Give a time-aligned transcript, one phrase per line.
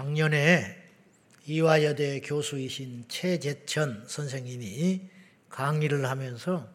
[0.00, 0.82] 작년에
[1.44, 5.02] 이화여대 교수이신 최재천 선생님이
[5.50, 6.66] 강의를 하면서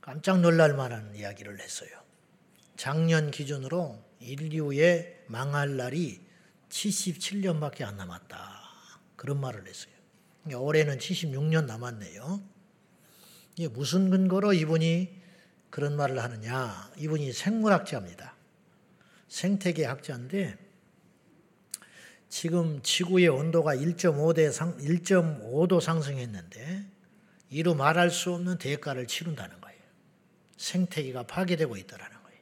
[0.00, 1.90] 깜짝 놀랄 만한 이야기를 했어요.
[2.76, 6.20] 작년 기준으로 인류의 망할 날이
[6.68, 8.62] 77년밖에 안 남았다.
[9.16, 9.92] 그런 말을 했어요.
[10.54, 12.40] 올해는 76년 남았네요.
[13.56, 15.20] 이게 무슨 근거로 이분이
[15.68, 16.92] 그런 말을 하느냐?
[16.96, 18.36] 이분이 생물학자입니다.
[19.26, 20.71] 생태계 학자인데
[22.32, 26.82] 지금 지구의 온도가 1.5대 상, 1.5도 상승했는데
[27.50, 29.78] 이루 말할 수 없는 대가를 치른다는 거예요.
[30.56, 32.40] 생태계가 파괴되고 있다라는 거예요.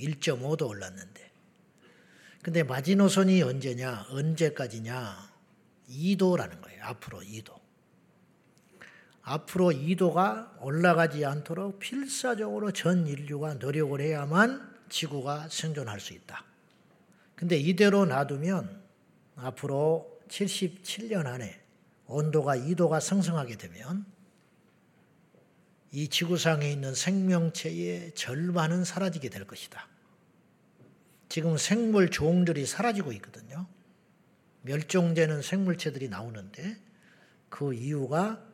[0.00, 1.30] 1.5도 올랐는데.
[2.42, 4.08] 근데 마지노선이 언제냐?
[4.10, 5.30] 언제까지냐?
[5.88, 6.82] 2도라는 거예요.
[6.82, 7.54] 앞으로 2도.
[9.22, 16.44] 앞으로 2도가 올라가지 않도록 필사적으로 전 인류가 노력을 해야만 지구가 생존할 수 있다.
[17.36, 18.83] 근데 이대로 놔두면
[19.36, 21.60] 앞으로 77년 안에
[22.06, 24.06] 온도가 2도가 상승하게 되면
[25.90, 29.88] 이 지구상에 있는 생명체의 절반은 사라지게 될 것이다.
[31.28, 33.66] 지금 생물 종들이 사라지고 있거든요.
[34.62, 36.76] 멸종되는 생물체들이 나오는데
[37.48, 38.44] 그 이유가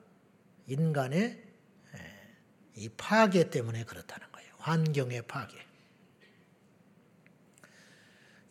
[0.67, 1.43] 인간의
[2.77, 4.55] 이 파괴 때문에 그렇다는 거예요.
[4.59, 5.57] 환경의 파괴.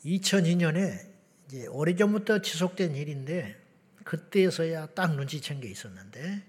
[0.05, 1.08] 2002년에
[1.49, 3.59] 이제 오래전부터 지속된 일인데
[4.03, 6.43] 그때에서야 딱 눈치챈 게 있었는데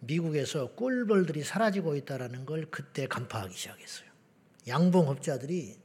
[0.00, 4.08] 미국에서 꿀벌들이 사라지고 있다는 걸 그때 간파하기 시작했어요.
[4.66, 5.78] 양봉업자들이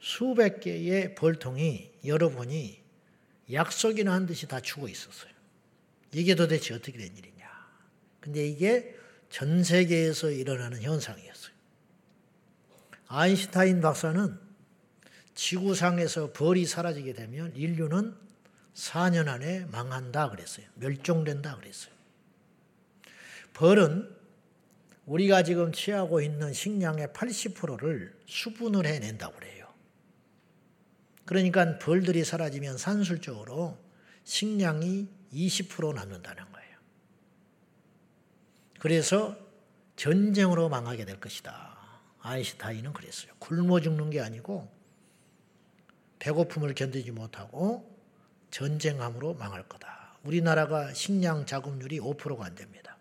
[0.00, 2.82] 수백 개의 벌통이 여러분이
[3.52, 5.30] 약속이나 한 듯이 다 죽어 있었어요.
[6.12, 7.44] 이게 도대체 어떻게 된 일이냐.
[8.20, 8.96] 근데 이게
[9.28, 11.52] 전 세계에서 일어나는 현상이었어요.
[13.08, 14.43] 아인슈타인 박사는
[15.34, 18.14] 지구상에서 벌이 사라지게 되면 인류는
[18.74, 20.66] 4년 안에 망한다 그랬어요.
[20.74, 21.94] 멸종된다 그랬어요.
[23.52, 24.14] 벌은
[25.06, 29.72] 우리가 지금 취하고 있는 식량의 80%를 수분을 해낸다고 그래요.
[31.24, 33.78] 그러니까 벌들이 사라지면 산술적으로
[34.24, 36.78] 식량이 20% 남는다는 거예요.
[38.80, 39.36] 그래서
[39.96, 41.74] 전쟁으로 망하게 될 것이다.
[42.20, 43.32] 아인슈타인은 그랬어요.
[43.38, 44.73] 굶어 죽는 게 아니고
[46.24, 47.94] 배고픔을 견디지 못하고
[48.50, 50.16] 전쟁함으로 망할 거다.
[50.22, 52.96] 우리나라가 식량 자급률이 5%가 안 됩니다.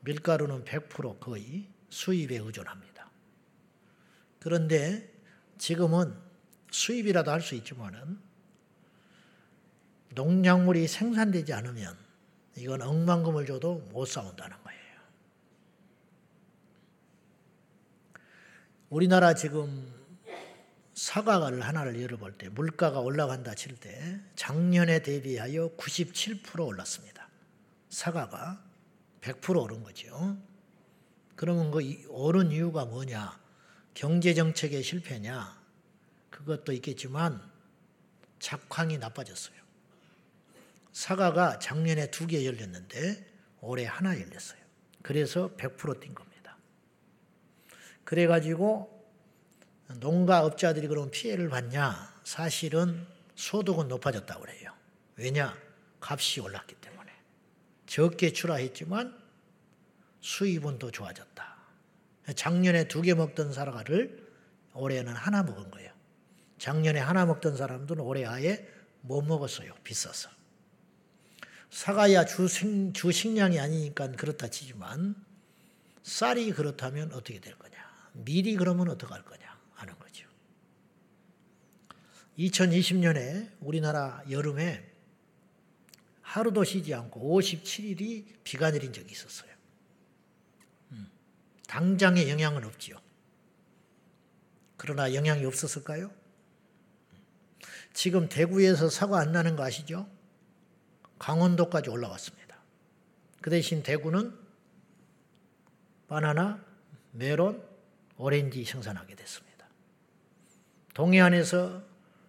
[0.00, 3.10] 밀가루는 100% 거의 수입에 의존합니다.
[4.40, 5.10] 그런데
[5.56, 6.14] 지금은
[6.70, 8.20] 수입이라도 할 수 있지만은
[10.14, 11.96] 농작물이 생산되지 않으면
[12.56, 14.78] 이건 억만금을 줘도 못 싸운다는 거예요.
[18.90, 19.97] 우리나라 지금
[20.98, 27.28] 사과를 하나를 열어볼 때 물가가 올라간다 칠 때 작년에 대비하여 97% 올랐습니다.
[27.88, 28.60] 사과가
[29.20, 30.36] 100% 오른 거죠.
[31.36, 33.38] 그러면 그 오른 이유가 뭐냐?
[33.94, 35.56] 경제 정책의 실패냐?
[36.30, 37.48] 그것도 있겠지만
[38.40, 39.56] 작황이 나빠졌어요.
[40.92, 43.24] 사과가 작년에 두 개 열렸는데
[43.60, 44.58] 올해 하나 열렸어요.
[45.02, 46.58] 그래서 100%뛴 겁니다.
[48.02, 48.97] 그래가지고
[49.96, 52.20] 농가업자들이 그럼 피해를 받냐?
[52.24, 54.72] 사실은 소득은 높아졌다고 그래요.
[55.16, 55.56] 왜냐?
[56.00, 57.10] 값이 올랐기 때문에.
[57.86, 59.16] 적게 출하했지만
[60.20, 61.56] 수입은 더 좋아졌다.
[62.36, 64.28] 작년에 두 개 먹던 사과를
[64.74, 65.90] 올해는 하나 먹은 거예요.
[66.58, 68.68] 작년에 하나 먹던 사람들은 올해 아예
[69.00, 69.72] 못 먹었어요.
[69.84, 70.28] 비싸서.
[71.70, 75.14] 사과야 주, 생, 주 식량이 아니니까 그렇다 치지만
[76.02, 77.76] 쌀이 그렇다면 어떻게 될 거냐.
[78.12, 79.47] 밀이 그러면 어떡할 거냐 하는 거죠.
[82.38, 84.84] 2020년에 우리나라 여름에
[86.22, 89.50] 하루도 쉬지 않고 57일이 비가 내린 적이 있었어요.
[90.92, 91.10] 음,
[91.66, 93.00] 당장의 영향은 없지요.
[94.76, 96.10] 그러나 영향이 없었을까요?
[97.92, 100.08] 지금 대구에서 사고 안 나는 거 아시죠?
[101.18, 102.56] 강원도까지 올라왔습니다.
[103.40, 104.38] 그 대신 대구는
[106.06, 106.64] 바나나,
[107.12, 107.66] 메론,
[108.16, 109.66] 오렌지 생산하게 됐습니다.
[110.94, 111.87] 동해안에서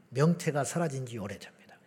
[0.09, 1.77] 명태가 사라진 지 오래됩니다.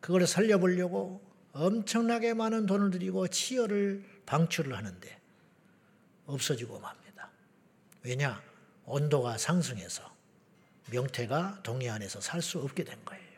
[0.00, 1.22] 그걸 살려보려고
[1.52, 5.20] 엄청나게 많은 돈을 들이고 치열을 방출을 하는데
[6.26, 7.30] 없어지고 맙니다.
[8.02, 8.42] 왜냐?
[8.84, 10.14] 온도가 상승해서
[10.90, 13.30] 명태가 동해안에서 살 수 없게 된 거예요.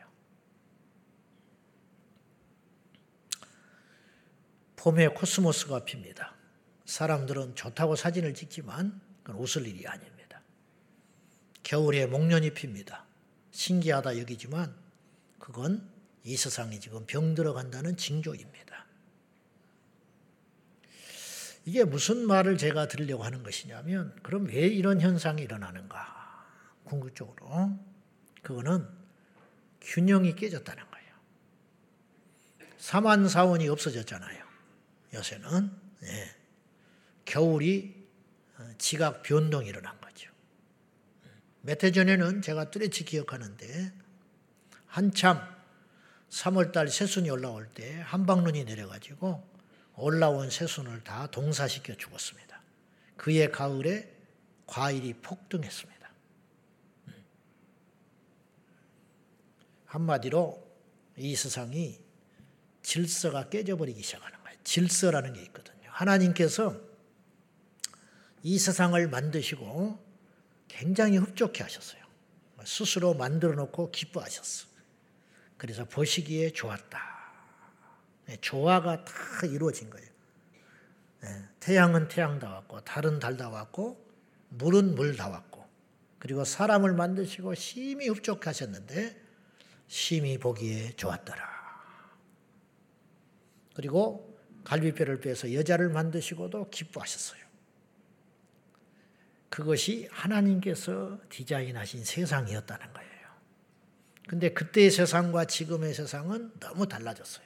[4.75, 6.33] 봄에 코스모스가 핍니다.
[6.85, 10.41] 사람들은 좋다고 사진을 찍지만 그건 웃을 일이 아닙니다.
[11.63, 13.05] 겨울에 목련이 핍니다.
[13.53, 14.75] 신기하다 여기지만
[15.39, 15.87] 그건
[16.23, 18.85] 이 세상이 지금 병들어간다는 징조입니다.
[21.65, 26.45] 이게 무슨 말을 제가 드리려고 하는 것이냐면 그럼 왜 이런 현상이 일어나는가?
[26.83, 27.79] 궁극적으로
[28.41, 28.87] 그거는
[29.81, 31.13] 균형이 깨졌다는 거예요.
[32.77, 34.43] 사만사원이 없어졌잖아요.
[35.13, 35.71] 요새는
[36.03, 36.35] 예.
[37.25, 38.03] 겨울이
[38.57, 40.32] 어, 지각 변동이 일어난 거죠.
[41.65, 43.93] 몇 해 전에는 제가 뚜렷이 기억하는데
[44.85, 45.41] 한참
[46.29, 49.41] 3월달 새순이 올라올 때 한방눈이 내려가지고
[49.95, 52.61] 올라온 새순을 다 동사시켜 죽었습니다.
[53.15, 54.13] 그의 가을에
[54.67, 56.11] 과일이 폭등했습니다.
[59.85, 60.61] 한마디로
[61.17, 61.97] 이 세상이
[62.81, 64.57] 질서가 깨져버리기 시작하는 거예요.
[64.65, 65.89] 질서라는 게 있거든요.
[65.91, 66.75] 하나님께서
[68.41, 70.12] 이 세상을 만드시고
[70.73, 72.01] 굉장히 흡족해 하셨어요.
[72.65, 74.67] 스스로 만들어 놓고 기뻐하셨어.
[75.57, 76.99] 그래서 보시기에 좋았다.
[78.25, 79.13] 네, 조화가 다
[79.45, 80.07] 이루어진 거예요.
[81.21, 81.29] 네,
[81.59, 84.03] 태양은 태양 다 왔고, 달은 달다 왔고,
[84.49, 85.63] 물은 물다 왔고,
[86.17, 89.21] 그리고 사람을 만드시고 심히 흡족하셨는데,
[89.87, 91.53] 심히 보기에 좋았더라.
[93.75, 97.42] 그리고 갈비뼈를 빼서 여자를 만드시고도 기뻐하셨어요.
[99.53, 103.11] 그것이 하나님께서 디자인하신 세상이었다는 거예요.
[104.27, 107.45] 근데 그때의 세상과 지금의 세상은 너무 달라졌어요.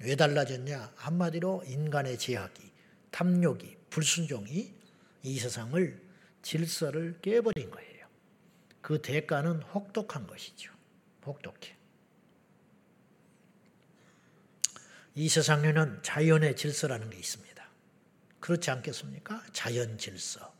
[0.00, 0.94] 왜 달라졌냐?
[0.96, 2.72] 한마디로 인간의 제약이,
[3.12, 4.74] 탐욕이, 불순종이
[5.22, 6.02] 이 세상을
[6.42, 8.08] 질서를 깨버린 거예요.
[8.82, 10.72] 그 대가는 혹독한 것이죠.
[11.24, 11.76] 혹독해.
[15.14, 17.70] 이 세상에는 자연의 질서라는 게 있습니다.
[18.40, 19.44] 그렇지 않겠습니까?
[19.52, 20.55] 자연 질서.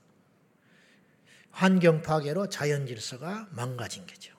[1.57, 4.37] 환경 파괴로 자연 질서가 망가진 거죠.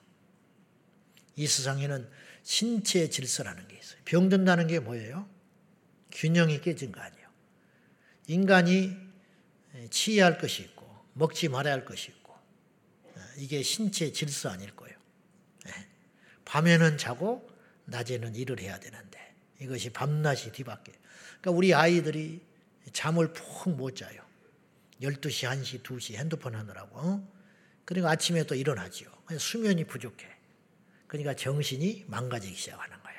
[1.34, 2.08] 이 세상에는
[2.44, 3.98] 신체 질서라는 게 있어요.
[4.04, 5.28] 병든다는 게 뭐예요?
[6.12, 7.28] 균형이 깨진 거 아니에요.
[8.28, 8.96] 인간이
[9.90, 12.36] 치해할 것이 있고 먹지 말아야 할 것이 있고
[13.36, 14.96] 이게 신체 질서 아닐 거예요.
[16.44, 17.50] 밤에는 자고
[17.86, 20.94] 낮에는 일을 해야 되는데 이것이 밤낮이 뒤바뀌어.
[21.40, 22.40] 그러니까 우리 아이들이
[22.92, 24.27] 잠을 푹 못 자요.
[25.00, 27.26] 12시, 1시, 2시 핸드폰 하느라고.
[27.84, 29.08] 그러니까 아침에 또 일어나지요.
[29.38, 30.26] 수면이 부족해.
[31.06, 33.14] 그러니까 정신이 망가지기 시작하는 거야.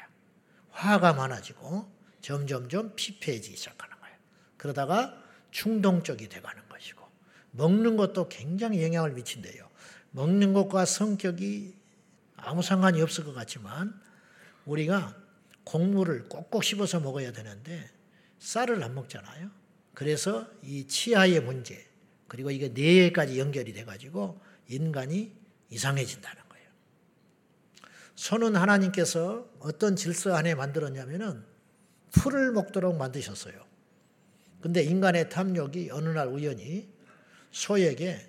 [0.72, 1.92] 화가 많아지고
[2.22, 4.12] 점점점 피폐해지기 시작하는 거야.
[4.58, 5.22] 그러다가
[5.52, 7.04] 충동적이 돼가는 것이고
[7.52, 9.68] 먹는 것도 굉장히 영향을 미친대요.
[10.12, 11.76] 먹는 것과 성격이
[12.36, 14.00] 아무 상관이 없을 것 같지만
[14.66, 15.16] 우리가
[15.64, 17.90] 곡물을 꼭꼭 씹어서 먹어야 되는데
[18.40, 19.50] 쌀을 안 먹잖아요.
[20.00, 21.86] 그래서 이 치아의 문제
[22.30, 25.36] 그리고 이게 뇌까지 연결이 돼가지고 인간이
[25.72, 26.66] 이상해진다는 거예요.
[28.16, 31.44] 손은 하나님께서 어떤 질서 안에 만들었냐면은
[32.12, 33.62] 풀을 먹도록 만드셨어요.
[34.62, 36.88] 근데 인간의 탐욕이 어느 날 우연히
[37.52, 38.25] 소에게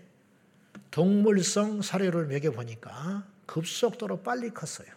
[0.90, 4.88] 동물성 사료를 먹여보니까 급속도로 빨리 컸어요.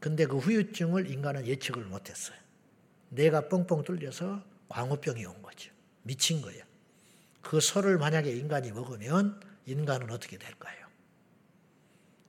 [0.00, 2.38] 근데 그 후유증을 인간은 예측을 못했어요.
[3.10, 5.70] 뇌가 뻥뻥 뚫려서 광우병이 온 거죠.
[6.02, 6.64] 미친 거예요.
[7.42, 10.86] 그 소를 만약에 인간이 먹으면 인간은 어떻게 될까요?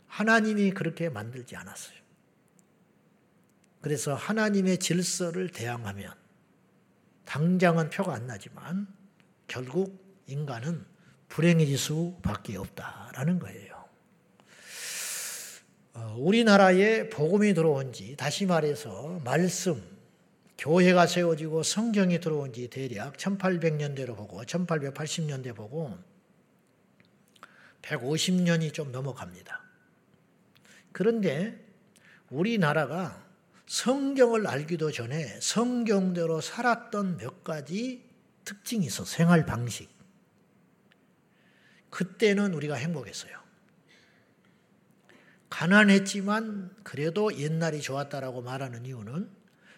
[0.07, 1.97] 하나님이 그렇게 만들지 않았어요.
[3.81, 6.13] 그래서 하나님의 질서를 대항하면
[7.25, 8.87] 당장은 표가 안 나지만
[9.47, 10.85] 결국 인간은
[11.29, 13.85] 불행해질 수밖에 없다라는 거예요.
[15.93, 19.92] 어, 우리나라에 복음이 들어온 지 다시 말해서 말씀,
[20.57, 25.97] 교회가 세워지고 성경이 들어온 지 대략 1800년대로 보고 1880년대 보고
[27.81, 29.61] 150년이 좀 넘어갑니다.
[30.91, 31.59] 그런데
[32.29, 33.23] 우리나라가
[33.65, 38.07] 성경을 알기도 전에 성경대로 살았던 몇 가지
[38.45, 39.89] 특징이 있어 생활 방식.
[41.89, 43.37] 그때는 우리가 행복했어요.
[45.49, 49.29] 가난했지만 그래도 옛날이 좋았다라고 말하는 이유는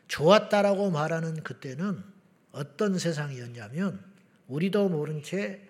[0.08, 2.04] 좋았다라고 말하는 그때는
[2.52, 4.04] 어떤 세상이었냐면
[4.48, 5.62] 우리도 모른 채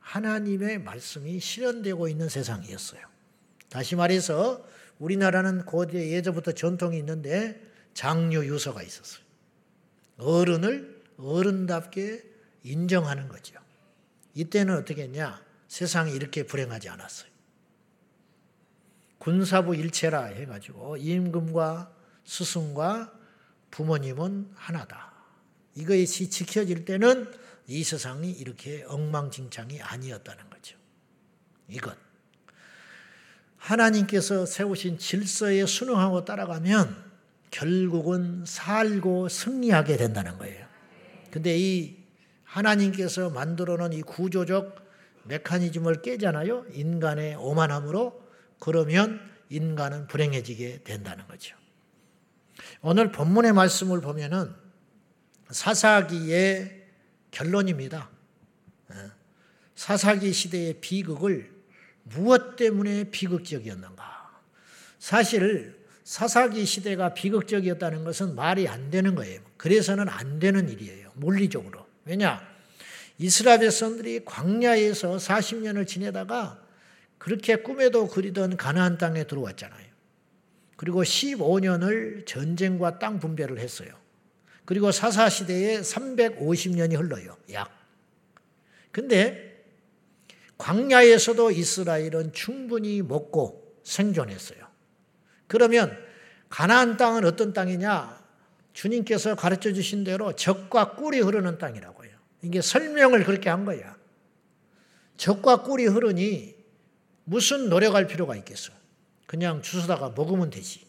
[0.00, 3.00] 하나님의 말씀이 실현되고 있는 세상이었어요.
[3.70, 4.64] 다시 말해서
[4.98, 7.60] 우리나라는 고대 예전부터 전통이 있는데
[7.94, 9.24] 장유 유서가 있었어요.
[10.18, 12.22] 어른을 어른답게
[12.62, 13.58] 인정하는 거죠.
[14.34, 15.42] 이때는 어떻게 했냐?
[15.68, 17.30] 세상이 이렇게 불행하지 않았어요.
[19.18, 21.92] 군사부 일체라 해가지고 임금과
[22.24, 23.13] 스승과
[23.74, 25.12] 부모님은 하나다.
[25.74, 27.28] 이것이 지켜질 때는
[27.66, 30.76] 이 세상이 이렇게 엉망진창이 아니었다는 거죠.
[31.68, 31.96] 이것.
[33.56, 37.12] 하나님께서 세우신 질서에 순응하고 따라가면
[37.50, 40.66] 결국은 살고 승리하게 된다는 거예요.
[41.32, 41.96] 근데 이
[42.44, 44.84] 하나님께서 만들어 놓은 이 구조적
[45.24, 46.66] 메커니즘을 깨잖아요.
[46.74, 48.22] 인간의 오만함으로
[48.60, 51.56] 그러면 인간은 불행해지게 된다는 거죠.
[52.80, 54.54] 오늘 본문의 말씀을 보면은
[55.50, 56.84] 사사기의
[57.30, 58.10] 결론입니다.
[58.92, 58.96] 예.
[59.74, 61.52] 사사기 시대의 비극을
[62.04, 64.04] 무엇 때문에 비극적이었는가?
[64.98, 69.40] 사실 사사기 시대가 비극적이었다는 것은 말이 안 되는 거예요.
[69.56, 71.10] 그래서는 안 되는 일이에요.
[71.14, 71.86] 물리적으로.
[72.04, 72.46] 왜냐?
[73.18, 76.60] 이스라엘 백성들이 광야에서 40년을 지내다가
[77.18, 79.83] 그렇게 꿈에도 그리던 가나안 땅에 들어왔잖아요.
[80.76, 83.90] 그리고 15년을 전쟁과 땅 분배를 했어요.
[84.64, 87.36] 그리고 사사 시대에 350년이 흘러요.
[87.52, 87.70] 약.
[88.90, 89.64] 근데
[90.58, 94.66] 광야에서도 이스라엘은 충분히 먹고 생존했어요.
[95.46, 95.96] 그러면
[96.48, 98.22] 가나안 땅은 어떤 땅이냐?
[98.72, 102.10] 주님께서 가르쳐 주신 대로 적과 꿀이 흐르는 땅이라고요.
[102.42, 103.96] 이게 설명을 그렇게 한 거야.
[105.16, 106.54] 적과 꿀이 흐르니
[107.24, 108.72] 무슨 노력할 필요가 있겠어?
[109.34, 110.86] 그냥 주워다가 먹으면 되지.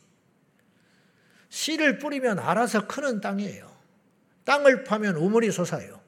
[1.49, 3.75] 씨를 뿌리면 알아서 크는 땅이에요.
[4.43, 5.99] 땅을 파면 우물이 솟아요.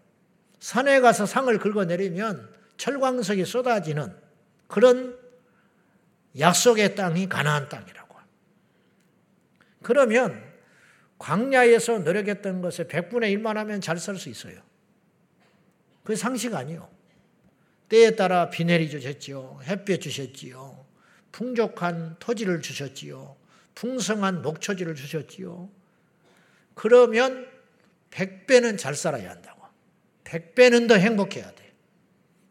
[0.59, 4.15] 산에 가서 상을 긁어내리면 철광석이 쏟아지는
[4.67, 5.17] 그런
[6.37, 8.15] 약속의 땅이 가나안 땅이라고.
[9.81, 10.43] 그러면
[11.17, 14.61] 광야에서 노력했던 것에 100분의 1만 하면 잘 살 수 있어요.
[16.03, 16.87] 그 상식 아니요.
[17.89, 19.61] 때에 따라 비 내리 주셨지요.
[19.63, 20.86] 햇볕 주셨지요.
[21.31, 23.35] 풍족한 토지를 주셨지요.
[23.75, 25.69] 풍성한 목초지를 주셨지요.
[26.73, 27.47] 그러면
[28.11, 29.63] 100배는 잘 살아야 한다고.
[30.23, 31.73] 100배는 더 행복해야 돼.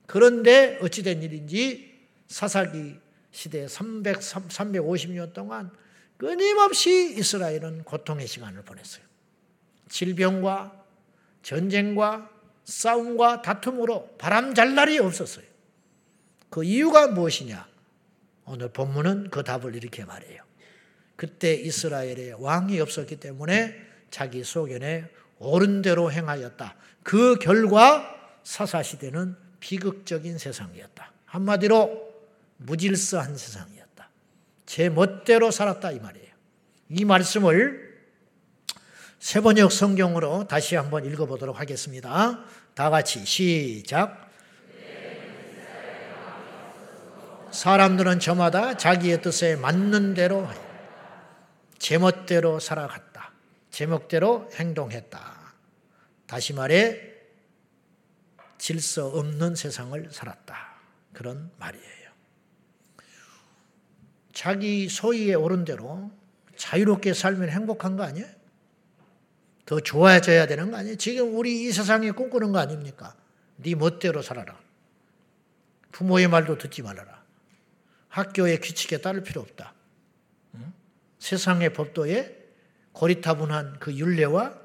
[0.07, 1.97] 그런데 어찌된 일인지
[2.29, 2.99] 사사기
[3.33, 5.71] 시대 300, 350년 동안
[6.17, 9.05] 끊임없이 이스라엘은 고통의 시간을 보냈어요.
[9.89, 10.85] 질병과
[11.43, 12.31] 전쟁과
[12.65, 15.45] 싸움과 다툼으로 바람 잘 날이 없었어요.
[16.51, 17.69] 그 이유가 무엇이냐?
[18.47, 20.43] 오늘 본문은 그 답을 이렇게 말해요.
[21.17, 23.75] 그때 이스라엘에 왕이 없었기 때문에
[24.11, 26.77] 자기 소견에 옳은 대로 행하였다.
[27.03, 31.13] 그 결과 사사시대는 비극적인 세상이었다.
[31.25, 32.15] 한마디로
[32.59, 34.11] 무질서한 세상이었다.
[34.65, 36.27] 제 멋대로 살았다 이 말이에요.
[36.91, 37.87] 이 말씀을
[39.19, 42.45] 세번역 성경으로 다시 한번 읽어보도록 하겠습니다.
[42.75, 44.26] 다 같이 시작.
[47.57, 50.47] 사람들은 저마다 자기의 뜻에 맞는 대로
[51.79, 53.33] 제멋대로 살아갔다.
[53.71, 55.55] 제멋대로 행동했다.
[56.27, 57.01] 다시 말해
[58.59, 60.55] 질서 없는 세상을 살았다.
[61.15, 62.11] 그런 말이에요.
[64.35, 66.11] 자기 소위에 오른 대로
[66.57, 68.27] 자유롭게 살면 행복한 거 아니에요?
[69.65, 70.97] 더 좋아져야 되는 거 아니에요?
[70.97, 73.17] 지금 우리 이 세상에 꿈꾸는 거 아닙니까?
[73.57, 74.61] 네 멋대로 살아라.
[75.93, 77.16] 부모의 말도 듣지 말아라.
[78.17, 79.75] 학교의 규칙에 따를 필요 없다.
[80.55, 80.73] 응?
[81.19, 82.35] 세상의 법도에
[82.93, 84.59] 고리타분한 그 윤례와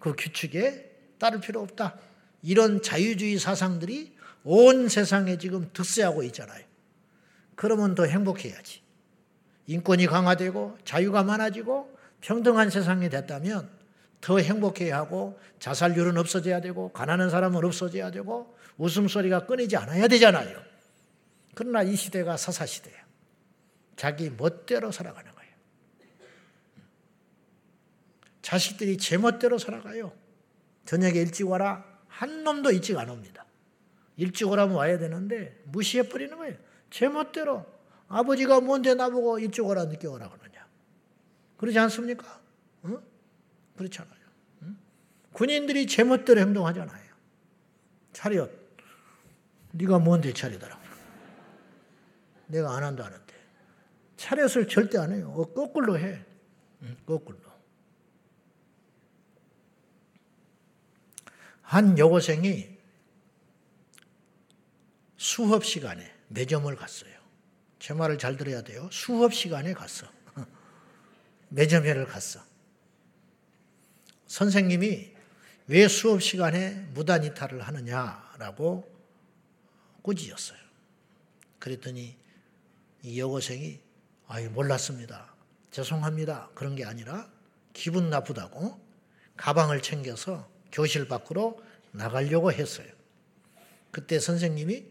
[0.00, 1.94] 그 규칙에 따를 필요 없다.
[2.42, 6.64] 이런 자유주의 사상들이 온 세상에 지금 득세하고 있잖아요.
[7.54, 8.82] 그러면 더 행복해야지.
[9.68, 13.70] 인권이 강화되고 자유가 많아지고 평등한 세상이 됐다면
[14.20, 20.75] 더 행복해야 하고 자살률은 없어져야 되고 가난한 사람은 없어져야 되고 웃음소리가 끊이지 않아야 되잖아요.
[21.56, 23.06] 그러나 이 시대가 사사시대야.
[23.96, 25.52] 자기 멋대로 살아가는 거예요.
[28.42, 30.12] 자식들이 제 멋대로 살아가요.
[30.84, 31.82] 저녁에 일찍 와라.
[32.08, 33.46] 한 놈도 일찍 안 옵니다.
[34.18, 36.56] 일찍 오라면 와야 되는데 무시해 버리는 거예요.
[36.90, 37.64] 제 멋대로.
[38.08, 40.68] 아버지가 뭔데 나보고 일찍 오라 늦게 오라 그러냐.
[41.56, 42.38] 그러지 않습니까?
[42.84, 43.00] 응?
[43.78, 44.14] 그렇잖아요.
[45.32, 47.14] 군인들이 제 멋대로 행동하잖아요.
[48.12, 48.50] 차렷.
[49.72, 50.85] 네가 뭔데 차리더라.
[52.46, 53.34] 내가 안 한다는데.
[54.16, 55.32] 차렷을 절대 안 해요.
[55.36, 56.24] 어, 거꾸로 해.
[57.04, 57.38] 거꾸로.
[61.62, 62.76] 한 여고생이
[65.16, 67.12] 수업 시간에 매점을 갔어요.
[67.78, 68.88] 제 말을 잘 들어야 돼요.
[68.92, 70.06] 수업 시간에 갔어.
[71.48, 72.40] 매점회를 갔어.
[74.26, 75.14] 선생님이
[75.68, 78.88] 왜 수업 시간에 무단 이탈을 하느냐라고
[80.02, 80.58] 꾸짖었어요.
[81.58, 82.16] 그랬더니
[83.06, 83.78] 이 여고생이
[84.26, 85.32] 아유 몰랐습니다.
[85.70, 86.50] 죄송합니다.
[86.56, 87.30] 그런 게 아니라
[87.72, 88.80] 기분 나쁘다고
[89.36, 92.88] 가방을 챙겨서 교실 밖으로 나가려고 했어요.
[93.92, 94.86] 그때 선생님이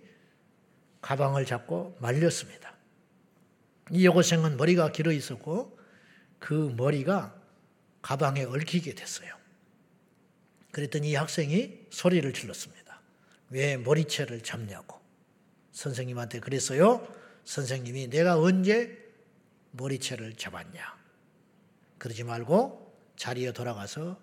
[1.01, 2.73] 가방을 잡고 말렸습니다.
[3.91, 5.77] 이 여고생은 머리가 길어 있었고
[6.39, 7.35] 그 머리가
[8.01, 9.35] 가방에 얽히게 됐어요.
[10.71, 13.01] 그랬더니 이 학생이 소리를 질렀습니다.
[13.49, 15.01] 왜 머리채를 잡냐고.
[15.73, 17.05] 선생님한테 그랬어요.
[17.45, 19.05] 선생님이 내가 언제
[19.71, 20.95] 머리채를 잡았냐.
[21.97, 24.19] 그러지 말고 자리에 돌아가서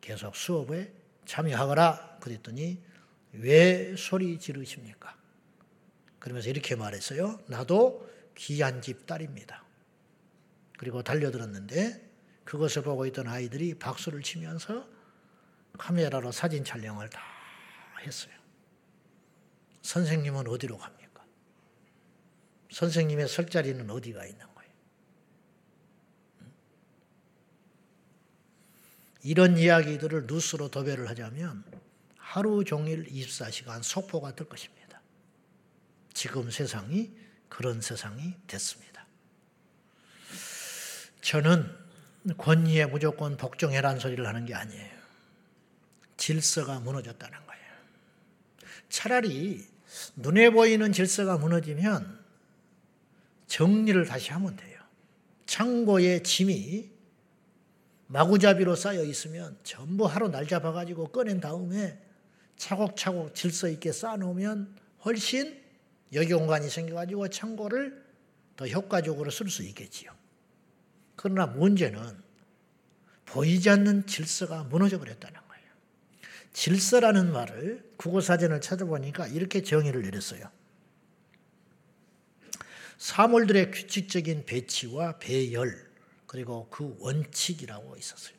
[0.00, 0.92] 계속 수업에
[1.26, 2.18] 참여하거라.
[2.20, 2.82] 그랬더니
[3.32, 5.16] 왜 소리 지르십니까?
[6.18, 7.40] 그러면서 이렇게 말했어요.
[7.46, 9.64] 나도 귀한 집 딸입니다.
[10.78, 12.08] 그리고 달려들었는데
[12.44, 14.88] 그것을 보고 있던 아이들이 박수를 치면서
[15.78, 17.20] 카메라로 사진 촬영을 다
[18.00, 18.34] 했어요.
[19.82, 20.99] 선생님은 어디로 갑니까?
[22.70, 24.70] 선생님의 설 자리는 어디가 있는 거예요?
[29.22, 31.64] 이런 이야기들을 뉴스로 도배를 하자면
[32.16, 35.00] 하루 종일 24시간 속보가 될 것입니다.
[36.14, 37.12] 지금 세상이
[37.48, 39.06] 그런 세상이 됐습니다.
[41.20, 41.68] 저는
[42.38, 45.00] 권위에 무조건 복종해라는 소리를 하는 게 아니에요.
[46.16, 47.64] 질서가 무너졌다는 거예요.
[48.88, 49.66] 차라리
[50.16, 52.19] 눈에 보이는 질서가 무너지면
[53.50, 54.80] 정리를 다시 하면 돼요.
[55.44, 56.88] 창고에 짐이
[58.06, 62.00] 마구잡이로 쌓여 있으면 전부 하루 날 잡아가지고 꺼낸 다음에
[62.56, 65.60] 차곡차곡 질서 있게 쌓아놓으면 훨씬
[66.12, 68.04] 여기 공간이 생겨가지고 창고를
[68.56, 70.12] 더 효과적으로 쓸 수 있겠지요.
[71.16, 72.00] 그러나 문제는
[73.24, 75.64] 보이지 않는 질서가 무너져 버렸다는 거예요.
[76.52, 80.50] 질서라는 말을 국어사전을 찾아보니까 이렇게 정의를 내렸어요.
[83.00, 85.90] 사물들의 규칙적인 배치와 배열,
[86.26, 88.34] 그리고 그 원칙이라고 있었어요.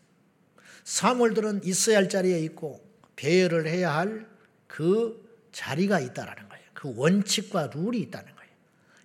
[0.84, 2.82] 사물들은 있어야 할 자리에 있고
[3.15, 4.32] 배열을 해야 할
[4.72, 6.63] 그 자리가 있다라는 거예요.
[6.74, 8.51] 그 원칙과 룰이 있다는 거예요.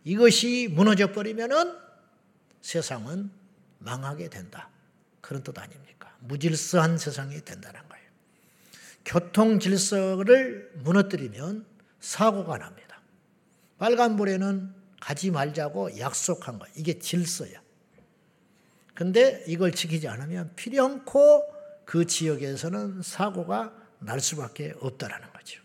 [0.04, 1.76] 이것이 무너져 버리면은
[2.62, 3.32] 세상은
[3.80, 4.70] 망하게 된다.
[5.20, 6.16] 그런 뜻 아닙니까?
[6.20, 8.06] 무질서한 세상이 된다는 거예요.
[9.04, 11.66] 교통 질서를 무너뜨리면
[11.98, 13.00] 사고가 납니다.
[13.78, 16.66] 빨간불에는 가지 말자고 약속한 거.
[16.74, 17.60] 이게 질서야.
[18.94, 21.44] 근데 이걸 지키지 않으면 필연코
[21.84, 25.62] 그 지역에서는 사고가 날 수밖에 없다라는 거죠.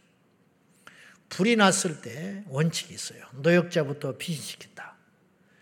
[1.30, 3.24] 불이 났을 때 원칙이 있어요.
[3.36, 4.98] 노역자부터 피신시킨다.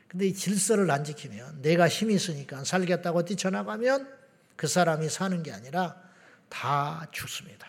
[0.08, 4.12] 근데 이 질서를 안 지키면 내가 힘이 있으니까 살겠다고 뛰쳐나가면
[4.56, 6.02] 그 사람이 사는 게 아니라
[6.50, 7.68] 다 죽습니다.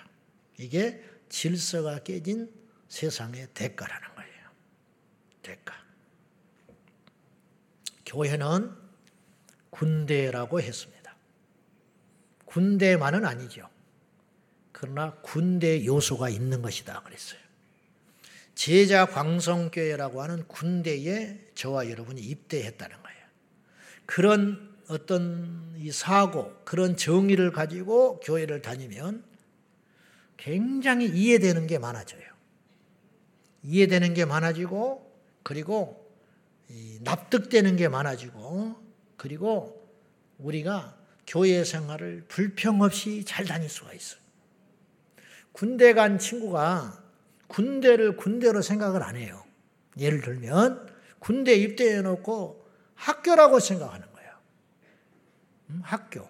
[0.57, 2.51] 이게 질서가 깨진
[2.89, 4.51] 세상의 대가라는 거예요.
[5.43, 5.75] 대가.
[8.11, 8.73] 교회는
[9.71, 11.15] 군대라고 했습니다.
[12.45, 13.69] 군대만은 아니죠.
[14.73, 17.39] 그러나 군대 요소가 있는 것이다 그랬어요.
[18.57, 23.21] 제자 광성교회라고 하는 군대에 저와 여러분이 입대했다는 거예요.
[24.07, 29.25] 그런 어떤 이 사고, 그런 정의를 가지고 교회를 다니면
[30.37, 32.25] 굉장히 이해되는 게 많아져요.
[33.63, 35.09] 이해되는 게 많아지고,
[35.45, 36.10] 그리고
[37.03, 38.77] 납득되는 게 많아지고,
[39.17, 39.89] 그리고
[40.39, 44.21] 우리가 교회 생활을 불평 없이 잘 다닐 수가 있어요.
[45.53, 47.03] 군대 간 친구가
[47.49, 49.45] 군대를 군대로 생각을 안 해요.
[49.99, 54.33] 예를 들면 군대 입대해 놓고 학교라고 생각하는 거예요.
[55.71, 56.29] 음, 학교.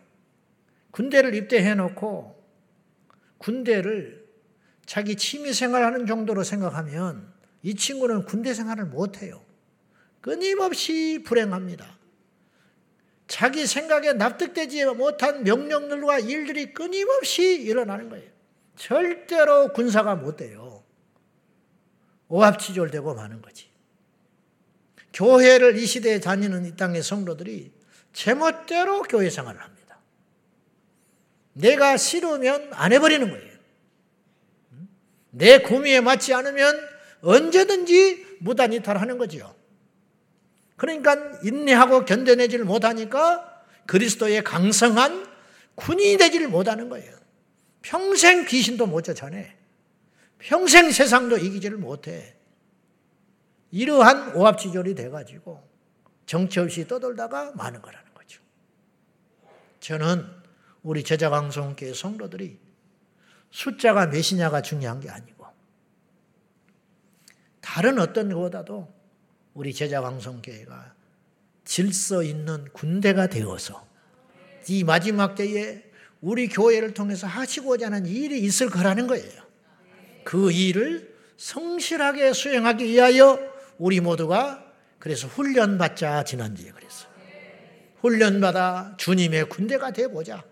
[0.90, 2.42] 군대를 입대해 놓고
[3.38, 4.28] 군대를
[4.86, 9.42] 자기 취미 생활하는 정도로 생각하면 이 친구는 군대 생활을 못 해요.
[10.20, 11.98] 끊임없이 불행합니다.
[13.26, 18.28] 자기 생각에 납득되지 못한 명령들과 일들이 끊임없이 일어나는 거예요.
[18.76, 20.82] 절대로 군사가 못 돼요.
[22.28, 23.68] 오합지졸되고 마는 거지.
[25.12, 27.72] 교회를 이 시대에 다니는 이 땅의 성도들이
[28.12, 29.98] 제멋대로 교회 생활을 합니다.
[31.52, 33.50] 내가 싫으면 안 해버리는 거예요.
[35.30, 36.88] 내 구미에 맞지 않으면
[37.22, 39.54] 언제든지 무단이탈하는 거죠.
[40.80, 41.14] 그러니까
[41.44, 45.28] 인내하고 견뎌내지를 못하니까 그리스도의 강성한
[45.74, 47.14] 군인이 되지를 못하는 거예요.
[47.82, 49.58] 평생 귀신도 못 쫓아내.
[50.38, 52.34] 평생 세상도 이기지를 못해.
[53.70, 55.62] 이러한 오합지졸이 돼가지고
[56.24, 58.40] 정치 없이 떠돌다가 마는 거라는 거죠.
[59.80, 60.26] 저는
[60.82, 62.58] 우리 제자방송교회 성도들이
[63.50, 65.44] 숫자가 몇이냐가 중요한 게 아니고
[67.60, 68.99] 다른 어떤 것보다도
[69.60, 70.94] 우리 제자방송교회가
[71.66, 73.86] 질서 있는 군대가 되어서
[74.68, 75.82] 이 마지막 때에
[76.22, 79.42] 우리 교회를 통해서 하시고자 하는 일이 있을 거라는 거예요.
[80.24, 83.38] 그 일을 성실하게 수행하기 위하여
[83.76, 84.64] 우리 모두가
[84.98, 87.06] 그래서 훈련받자 지난주에 그랬어.
[88.00, 90.42] 훈련받아 주님의 군대가 돼 보자.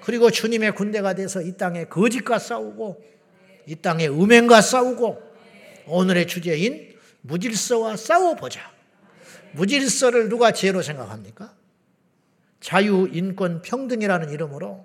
[0.00, 3.02] 그리고 주님의 군대가 돼서 이 땅에 거짓과 싸우고
[3.66, 5.22] 이 땅에 음행과 싸우고
[5.88, 6.87] 오늘의 주제인
[7.28, 8.72] 무질서와 싸워보자.
[9.52, 11.54] 무질서를 누가 죄로 생각합니까?
[12.60, 14.84] 자유, 인권, 평등이라는 이름으로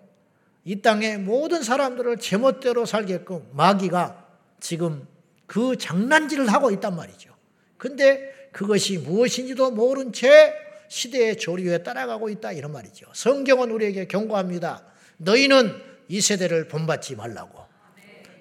[0.66, 4.26] 이 땅의 모든 사람들을 제멋대로 살게끔 마귀가
[4.60, 5.08] 지금
[5.48, 7.34] 그 장난질을 하고 있단 말이죠.
[7.78, 10.54] 근데 그것이 무엇인지도 모른 채
[10.88, 13.08] 시대의 조류에 따라가고 있다 이런 말이죠.
[13.14, 14.86] 성경은 우리에게 경고합니다.
[15.18, 15.76] 너희는
[16.08, 17.64] 이 세대를 본받지 말라고.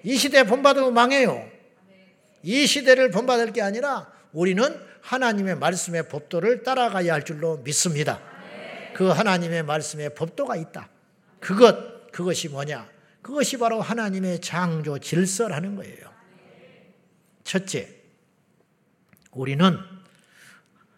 [0.03, 1.52] 이 시대 본받으면 망해요.
[2.43, 4.63] 이 시대를 본받을 게 아니라 우리는
[5.01, 8.21] 하나님의 말씀의 법도를 따라가야 할 줄로 믿습니다.
[8.93, 10.89] 그 하나님의 말씀의 법도가 있다.
[11.39, 12.87] 그것, 그것이 뭐냐?
[13.21, 16.13] 그것이 바로 하나님의 창조 질서라는 거예요.
[17.43, 17.89] 첫째,
[19.31, 19.77] 우리는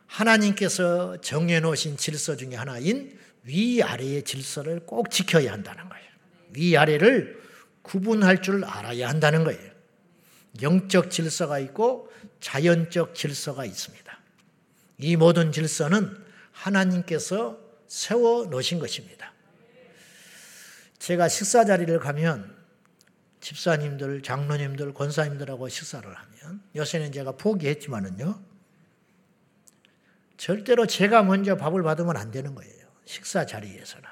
[0.07, 6.05] 하나님께서 정해놓으신 질서 중에 하나인 위아래의 질서를 꼭 지켜야 한다는 거예요.
[6.51, 7.41] 위아래를
[7.81, 9.74] 구분할 줄 알아야 한다는 거예요.
[10.61, 14.19] 영적 질서가 있고 자연적 질서가 있습니다.
[14.99, 19.33] 이 모든 질서는 하나님께서 세워 놓으신 것입니다.
[20.99, 22.55] 제가 식사 자리를 가면
[23.41, 28.41] 집사님들, 장로님들, 권사님들하고 식사를 하면 요새는 제가 포기했지만은요.
[30.37, 32.87] 절대로 제가 먼저 밥을 받으면 안 되는 거예요.
[33.05, 34.09] 식사 자리에서는.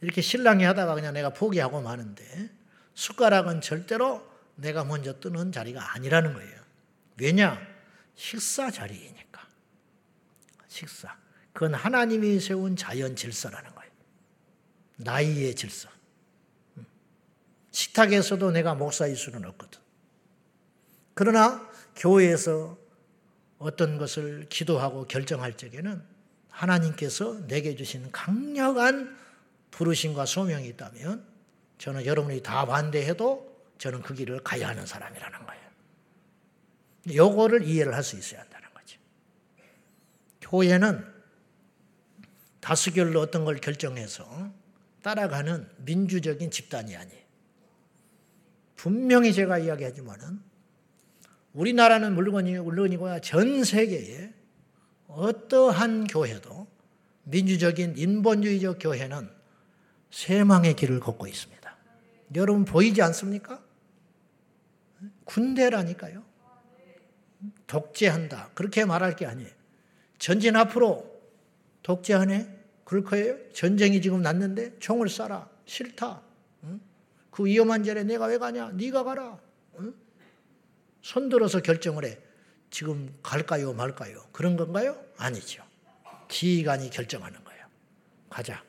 [0.00, 2.50] 이렇게 신랑이 하다가 그냥 내가 포기하고 마는데
[2.98, 6.60] 숟가락은 절대로 내가 먼저 뜨는 자리가 아니라는 거예요.
[7.16, 7.56] 왜냐?
[8.16, 9.46] 식사 자리이니까.
[10.66, 11.16] 식사.
[11.52, 13.92] 그건 하나님이 세운 자연 질서라는 거예요.
[14.96, 15.88] 나이의 질서.
[16.76, 16.86] 음.
[17.70, 19.80] 식탁에서도 내가 목사일 수는 없거든.
[21.14, 22.76] 그러나 교회에서
[23.58, 26.02] 어떤 것을 기도하고 결정할 적에는
[26.50, 29.16] 하나님께서 내게 주신 강력한
[29.70, 31.37] 부르심과 소명이 있다면
[31.78, 35.62] 저는 여러분이 다 반대해도 저는 그 길을 가야 하는 사람이라는 거예요.
[37.14, 38.98] 요거를 이해를 할 수 있어야 한다는 거죠.
[40.40, 41.04] 교회는
[42.60, 44.52] 다수결로 어떤 걸 결정해서
[45.02, 47.22] 따라가는 민주적인 집단이 아니에요.
[48.76, 50.40] 분명히 제가 이야기하지만은
[51.52, 54.34] 우리나라는 물론이고 물론이고 전 세계에
[55.06, 56.66] 어떠한 교회도
[57.24, 59.30] 민주적인 인본주의적 교회는
[60.10, 61.57] 쇠망의 길을 걷고 있습니다.
[62.34, 63.62] 여러분 보이지 않습니까?
[65.24, 66.24] 군대라니까요.
[67.66, 68.50] 독재한다.
[68.54, 69.50] 그렇게 말할 게 아니에요.
[70.18, 71.20] 전진 앞으로
[71.82, 72.56] 독재하네?
[72.84, 73.36] 그럴 거예요?
[73.52, 75.48] 전쟁이 지금 났는데 총을 쏴라.
[75.66, 76.22] 싫다.
[77.30, 78.70] 그 위험한 절에 내가 왜 가냐?
[78.72, 79.38] 네가 가라.
[81.02, 82.18] 손들어서 결정을 해.
[82.70, 84.26] 지금 갈까요, 말까요?
[84.32, 85.00] 그런 건가요?
[85.16, 85.62] 아니죠.
[86.28, 87.66] 지휘관이 결정하는 거예요.
[88.28, 88.62] 가자.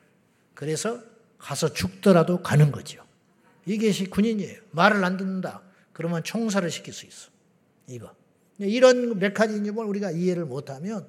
[0.54, 1.02] 그래서
[1.38, 3.04] 가서 죽더라도 가는 거죠.
[3.70, 4.60] 이게 군인이에요.
[4.72, 5.62] 말을 안 듣는다.
[5.92, 7.30] 그러면 총살을 시킬 수 있어.
[7.86, 8.12] 이거.
[8.58, 11.06] 이런 메커니즘을 우리가 이해를 못하면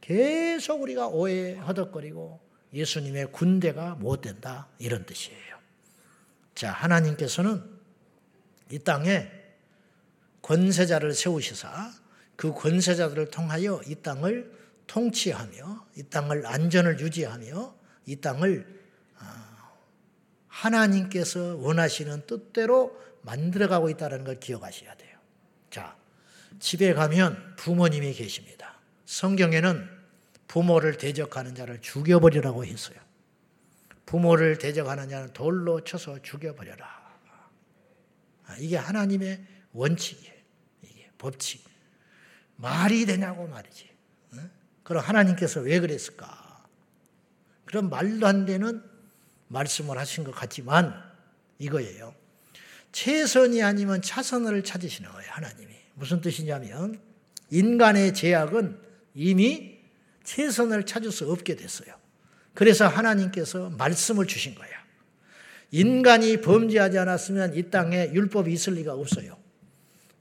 [0.00, 2.40] 계속 우리가 오해 허덕거리고
[2.72, 4.68] 예수님의 군대가 못 된다.
[4.78, 5.56] 이런 뜻이에요.
[6.54, 7.62] 자, 하나님께서는
[8.70, 9.30] 이 땅에
[10.40, 11.92] 권세자를 세우시사
[12.36, 14.50] 그 권세자들을 통하여 이 땅을
[14.86, 17.74] 통치하며 이 땅을 안전을 유지하며
[18.06, 18.76] 이 땅을
[20.56, 25.18] 하나님께서 원하시는 뜻대로 만들어가고 있다는 걸 기억하셔야 돼요.
[25.70, 25.96] 자,
[26.58, 28.78] 집에 가면 부모님이 계십니다.
[29.04, 29.88] 성경에는
[30.48, 32.96] 부모를 대적하는 자를 죽여버리라고 했어요.
[34.06, 36.86] 부모를 대적하는 자는 돌로 쳐서 죽여버려라.
[38.46, 40.34] 아, 이게 하나님의 원칙이에요.
[40.82, 41.64] 이게 법칙.
[42.56, 43.90] 말이 되냐고 말이지.
[44.84, 46.64] 그럼 하나님께서 왜 그랬을까?
[47.64, 48.95] 그럼 말도 안 되는
[49.48, 50.94] 말씀을 하신 것 같지만
[51.58, 52.14] 이거예요.
[52.92, 55.74] 최선이 아니면 차선을 찾으시는 거예요, 하나님이.
[55.94, 56.98] 무슨 뜻이냐면
[57.50, 58.78] 인간의 제약은
[59.14, 59.78] 이미
[60.24, 61.94] 최선을 찾을 수 없게 됐어요.
[62.54, 64.68] 그래서 하나님께서 말씀을 주신 거야.
[65.70, 69.36] 인간이 범죄하지 않았으면 이 땅에 율법이 있을 리가 없어요.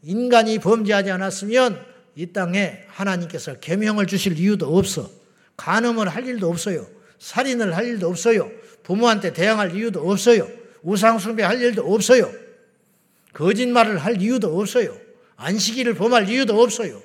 [0.01, 1.85] 인간이 범죄하지 않았으면
[2.15, 5.09] 이 땅에 하나님께서 계명을 주실 이유도 없어.
[5.57, 6.87] 간음을 할 일도 없어요.
[7.19, 8.51] 살인을 할 일도 없어요.
[8.83, 10.47] 부모한테 대항할 이유도 없어요.
[10.83, 12.31] 우상숭배할 일도 없어요.
[13.33, 14.95] 거짓말을 할 이유도 없어요.
[15.35, 17.01] 안식일을 범할 이유도 없어요.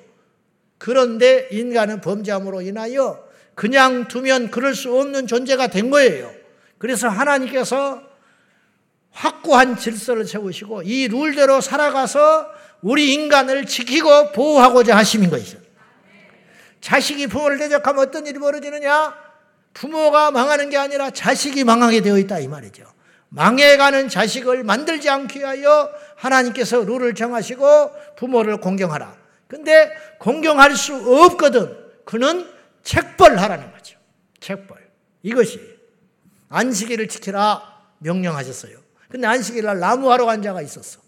[0.77, 3.23] 그런데 인간은 범죄함으로 인하여
[3.55, 6.31] 그냥 두면 그럴 수 없는 존재가 된 거예요.
[6.77, 8.01] 그래서 하나님께서
[9.11, 12.47] 확고한 질서를 세우시고 이 룰대로 살아가서
[12.81, 15.59] 우리 인간을 지키고 보호하고자 하심인 것이죠.
[16.79, 19.13] 자식이 부모를 대적하면 어떤 일이 벌어지느냐?
[19.73, 22.85] 부모가 망하는 게 아니라 자식이 망하게 되어 있다 이 말이죠.
[23.29, 29.15] 망해가는 자식을 만들지 않기 위하여 하나님께서 룰을 정하시고 부모를 공경하라.
[29.47, 31.77] 근데 공경할 수 없거든.
[32.03, 32.49] 그는
[32.83, 33.97] 책벌하라는 거죠.
[34.39, 34.77] 책벌.
[35.23, 35.59] 이것이
[36.49, 37.61] 안식일을 지키라
[37.99, 38.77] 명령하셨어요.
[39.09, 40.99] 근데 안식일 날 나무하러 간 자가 있었어.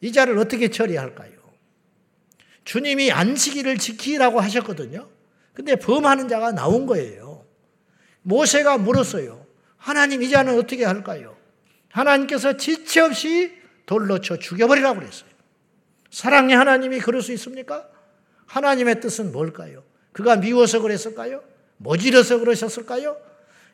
[0.00, 1.32] 이 자를 어떻게 처리할까요?
[2.64, 5.08] 주님이 안식일을 지키라고 하셨거든요.
[5.54, 7.21] 근데 범하는 자가 나온 거예요.
[8.22, 9.46] 모세가 물었어요.
[9.76, 11.36] 하나님 이 자는 어떻게 할까요?
[11.90, 13.52] 하나님께서 지체 없이
[13.86, 15.30] 돌로 쳐 죽여버리라고 그랬어요.
[16.10, 17.88] 사랑의 하나님이 그럴 수 있습니까?
[18.46, 19.82] 하나님의 뜻은 뭘까요?
[20.12, 21.42] 그가 미워서 그랬을까요?
[21.78, 23.16] 모질어서 그러셨을까요?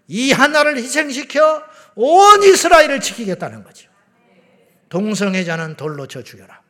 [0.07, 1.63] 이 하나를 희생시켜
[1.97, 3.91] 온 이스라엘을 지키겠다는 거죠.
[4.89, 6.63] 동성애자는 돌로 쳐 죽여라.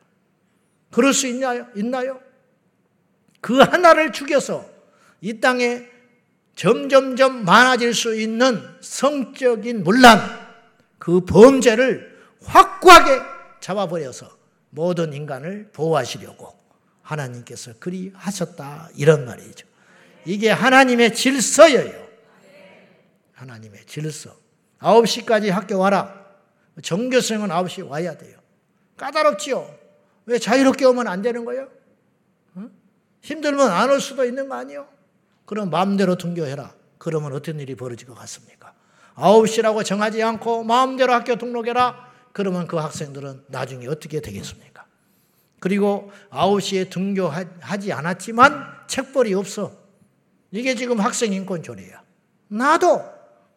[0.91, 1.67] 그럴 수 있나요?
[1.75, 2.19] 있나요?
[3.39, 4.69] 그 하나를 죽여서
[5.21, 5.87] 이 땅에
[6.59, 10.19] 점점점 많아질 수 있는 성적인 문란,
[10.97, 13.21] 그 범죄를 확고하게
[13.61, 14.29] 잡아버려서
[14.69, 16.53] 모든 인간을 보호하시려고
[17.01, 18.89] 하나님께서 그리 하셨다.
[18.95, 19.65] 이런 말이죠.
[20.25, 22.07] 이게 하나님의 질서예요.
[23.35, 24.35] 하나님의 질서.
[24.79, 26.25] 9시까지 학교 와라.
[26.83, 28.37] 정교생은 9시 와야 돼요.
[28.97, 29.77] 까다롭지요?
[30.25, 31.69] 왜 자유롭게 오면 안 되는 거예요?
[32.57, 32.69] 응?
[33.21, 34.98] 힘들면 안 올 수도 있는 거 아니요?
[35.49, 36.75] 그럼 마음대로 등교해라.
[36.99, 38.71] 그러면 어떤 일이 벌어질 것 같습니까?
[39.15, 42.07] 9시라고 정하지 않고 마음대로 학교 등록해라.
[42.33, 44.85] 그러면 그 학생들은 나중에 어떻게 되겠습니까?
[45.59, 49.71] 그리고 9시에 등교하지 않았지만 책벌이 없어.
[50.51, 52.03] 이게 지금 학생 인권 조례야.
[52.49, 53.03] 나도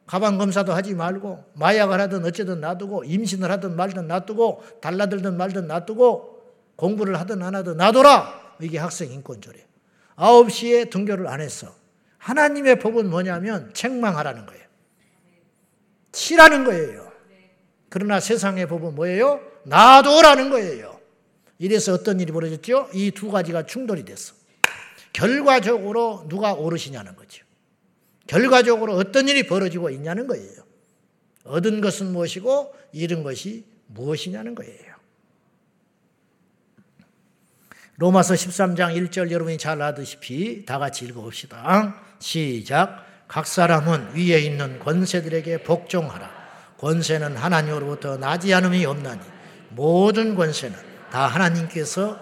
[0.06, 6.40] 가방 검사도 하지 말고 마약을 하든 어쨌든 놔두고 임신을 하든 말든 놔두고 달라들든 말든 놔두고
[6.76, 8.56] 공부를 하든 안 하든 놔둬라.
[8.62, 9.66] 이게 학생 인권조례.
[10.16, 11.81] 9시에 등교를 안 했어.
[12.22, 14.62] 하나님의 법은 뭐냐면 책망하라는 거예요.
[16.12, 17.10] 치라는 거예요.
[17.88, 19.40] 그러나 세상의 법은 뭐예요?
[19.64, 21.00] 놔둬라는 거예요.
[21.58, 22.90] 이래서 어떤 일이 벌어졌죠?
[22.94, 24.34] 이 두 가지가 충돌이 됐어.
[25.12, 27.44] 결과적으로 누가 오르시냐는 거죠.
[28.26, 30.62] 결과적으로 어떤 일이 벌어지고 있냐는 거예요.
[31.44, 34.92] 얻은 것은 무엇이고 잃은 것이 무엇이냐는 거예요.
[37.96, 42.11] 로마서 13장 1절 여러분이 잘 아듯이 다 같이 읽어봅시다.
[42.22, 43.04] 시작.
[43.26, 46.30] 각 사람은 위에 있는 권세들에게 복종하라.
[46.78, 49.20] 권세는 하나님으로부터 나지 않음이 없나니
[49.70, 50.76] 모든 권세는
[51.10, 52.18] 다 하나님께서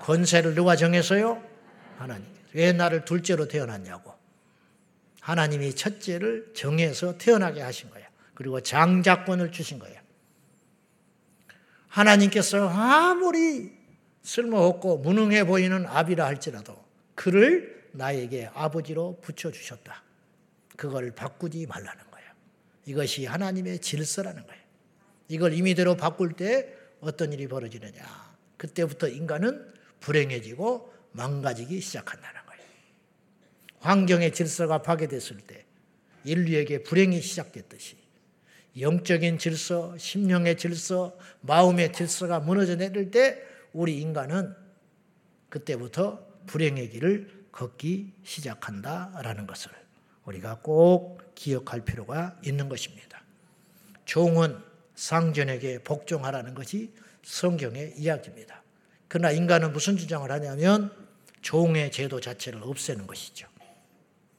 [0.00, 1.42] 권세를 누가 정해서요?
[1.98, 2.26] 하나님.
[2.52, 4.12] 왜 나를 둘째로 태어났냐고.
[5.20, 8.06] 하나님이 첫째를 정해서 태어나게 하신 거예요.
[8.34, 10.00] 그리고 장자권을 주신 거예요.
[11.88, 13.72] 하나님께서 아무리
[14.22, 16.76] 쓸모없고 무능해 보이는 아비라 할지라도
[17.14, 20.02] 그를 나에게 아버지로 붙여주셨다.
[20.76, 22.28] 그걸 바꾸지 말라는 거예요.
[22.86, 24.62] 이것이 하나님의 질서라는 거예요.
[25.28, 28.32] 이걸 임의대로 바꿀 때 어떤 일이 벌어지느냐.
[28.56, 32.62] 그때부터 인간은 불행해지고 망가지기 시작한다는 거예요.
[33.80, 35.64] 환경의 질서가 파괴됐을 때
[36.24, 37.96] 인류에게 불행이 시작됐듯이
[38.78, 44.54] 영적인 질서, 심령의 질서, 마음의 질서가 무너져 내릴 때 우리 인간은
[45.50, 49.70] 그때부터 불행의 길을 걷기 시작한다라는 것을
[50.24, 53.22] 우리가 꼭 기억할 필요가 있는 것입니다.
[54.04, 54.58] 종은
[54.94, 58.62] 상전에게 복종하라는 것이 성경의 이야기입니다.
[59.08, 60.90] 그러나 인간은 무슨 주장을 하냐면
[61.42, 63.48] 종의 제도 자체를 없애는 것이죠.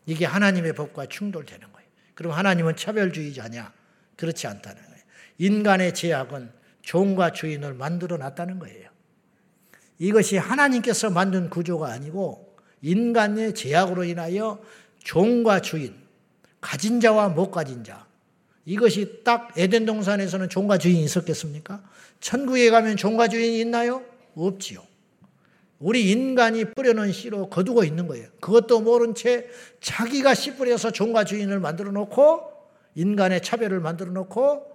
[0.06, 1.89] 이게 하나님의 법과 충돌되는 거예요.
[2.15, 3.73] 그럼 하나님은 차별주의자냐?
[4.15, 5.04] 그렇지 않다는 거예요.
[5.38, 8.89] 인간의 제약은 종과 주인을 만들어 놨다는 거예요.
[9.99, 12.52] 이것이 하나님께서 만든 구조가 아니고
[12.83, 14.61] 인간의 제약으로 인하여
[14.99, 15.95] 종과 주인,
[16.61, 18.05] 가진 자와 못 가진 자.
[18.65, 21.83] 이것이 딱 에덴 동산에서는 종과 주인이 있었겠습니까?
[22.19, 24.03] 천국에 가면 종과 주인이 있나요?
[24.35, 24.83] 없지요.
[25.79, 28.27] 우리 인간이 뿌려놓은 씨로 거두고 있는 거예요.
[28.39, 29.47] 그것도 모른 채
[29.81, 32.51] 자기가 씨 뿌려서 종과 주인을 만들어 놓고
[32.95, 34.65] 인간의 차별을 만들어 놓고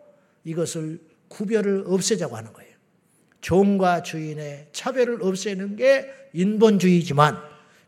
[0.44, 2.68] 이것을 구별을 없애자고 하는 거예요.
[3.40, 7.38] 종과 주인의 차별을 없애는 게 인본주의지만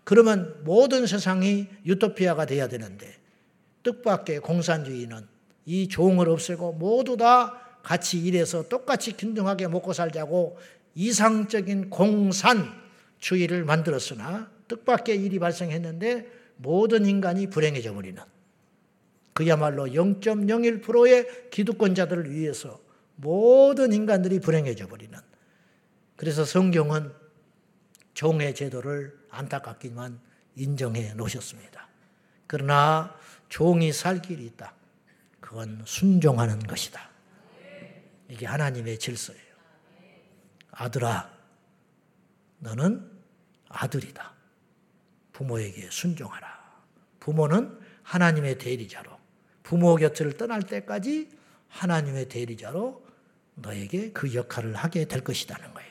[0.05, 3.15] 그러면 모든 세상이 유토피아가 돼야 되는데
[3.83, 5.27] 뜻밖의 공산주의는
[5.67, 10.59] 이 종을 없애고 모두 다 같이 일해서 똑같이 균등하게 먹고 살자고
[10.95, 18.23] 이상적인 공산주의를 만들었으나 뜻밖의 일이 발생했는데 모든 인간이 불행해져 버리는
[19.33, 22.81] 그야말로 0.01%의 기득권자들을 위해서
[23.17, 25.19] 모든 인간들이 불행해져 버리는
[26.17, 27.13] 그래서 성경은
[28.15, 30.21] 종의 제도를 안타깝지만
[30.57, 31.89] 인정해 놓으셨습니다.
[32.47, 33.17] 그러나
[33.49, 34.75] 종이 살 길이 있다.
[35.41, 37.09] 그건 순종하는 것이다.
[38.29, 39.43] 이게 하나님의 질서예요.
[40.71, 41.31] 아들아,
[42.59, 43.11] 너는
[43.69, 44.33] 아들이다.
[45.33, 46.61] 부모에게 순종하라.
[47.19, 49.19] 부모는 하나님의 대리자로
[49.63, 51.31] 부모 곁을 떠날 때까지
[51.69, 53.07] 하나님의 대리자로
[53.55, 55.91] 너에게 그 역할을 하게 될 것이라는 거예요.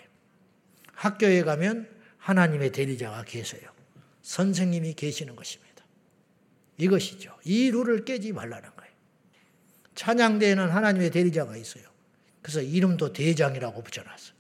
[0.94, 1.90] 학교에 가면
[2.30, 3.72] 하나님의 대리자가 계세요.
[4.22, 5.84] 선생님이 계시는 것입니다.
[6.78, 7.36] 이것이죠.
[7.44, 8.94] 이 룰을 깨지 말라는 거예요.
[9.96, 11.84] 찬양대에는 하나님의 대리자가 있어요.
[12.44, 14.36] 그래서 이름도 대장이라고 붙여놨어요.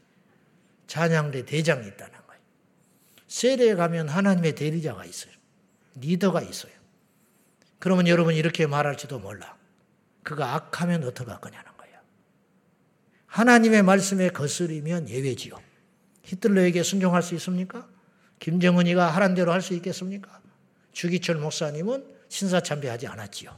[0.86, 2.42] 찬양대 대장이 있다는 거예요.
[3.28, 5.34] 세례에 가면 하나님의 대리자가 있어요.
[5.96, 6.74] 리더가 있어요.
[7.80, 9.58] 그러면 여러분 이렇게 말할지도 몰라.
[10.22, 11.98] 그가 악하면 어떡할 거냐는 거예요.
[13.26, 15.69] 하나님의 말씀에 거스리면 예외지요.
[16.30, 17.88] 히틀러에게 순종할 수 있습니까?
[18.40, 20.40] 김정은이가 하란 대로 할 수 있겠습니까?
[20.94, 23.58] 주기철 목사님은 신사참배하지 않았지요.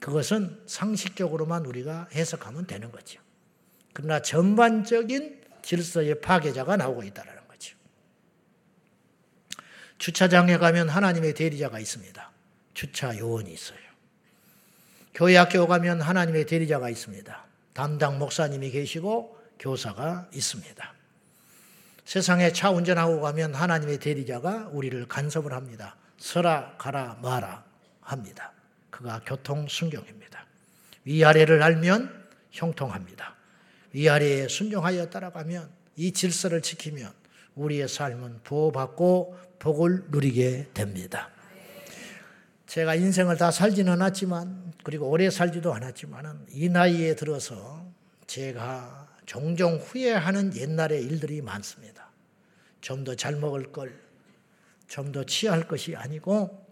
[0.00, 3.20] 그것은 상식적으로만 우리가 해석하면 되는 거죠.
[3.92, 7.76] 그러나 전반적인 질서의 파괴자가 나오고 있다는 거죠.
[9.98, 12.30] 주차장에 가면 하나님의 대리자가 있습니다.
[12.72, 13.78] 주차 요원이 있어요.
[15.12, 17.44] 교회 학교 가면 하나님의 대리자가 있습니다.
[17.74, 20.97] 담당 목사님이 계시고 교사가 있습니다.
[22.08, 25.94] 세상에 차 운전하고 가면 하나님의 대리자가 우리를 간섭을 합니다.
[26.16, 27.66] 서라, 가라, 마라
[28.00, 28.54] 합니다.
[28.88, 30.46] 그가 교통 순경입니다.
[31.04, 33.36] 위아래를 알면 형통합니다.
[33.92, 37.12] 위아래에 순종하여 따라가면 이 질서를 지키면
[37.56, 41.28] 우리의 삶은 보호받고 복을 누리게 됩니다.
[42.66, 47.86] 제가 인생을 다 살지는 않았지만 그리고 오래 살지도 않았지만 이 나이에 들어서
[48.26, 51.97] 제가 종종 후회하는 옛날의 일들이 많습니다.
[52.80, 54.00] 좀 더 잘 먹을 걸,
[54.88, 56.66] 좀 더 취할 것이 아니고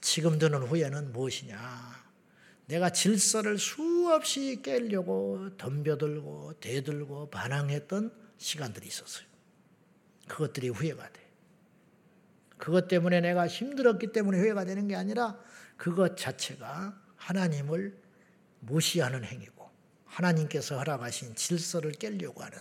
[0.00, 1.90] 지금 드는 후회는 무엇이냐.
[2.66, 9.26] 내가 질서를 수없이 깨려고 덤벼들고 대들고 반항했던 시간들이 있었어요.
[10.28, 11.20] 그것들이 후회가 돼.
[12.56, 15.38] 그것 때문에 내가 힘들었기 때문에 후회가 되는 게 아니라
[15.76, 17.98] 그것 자체가 하나님을
[18.60, 19.68] 무시하는 행위고
[20.04, 22.58] 하나님께서 허락하신 질서를 깨려고 하는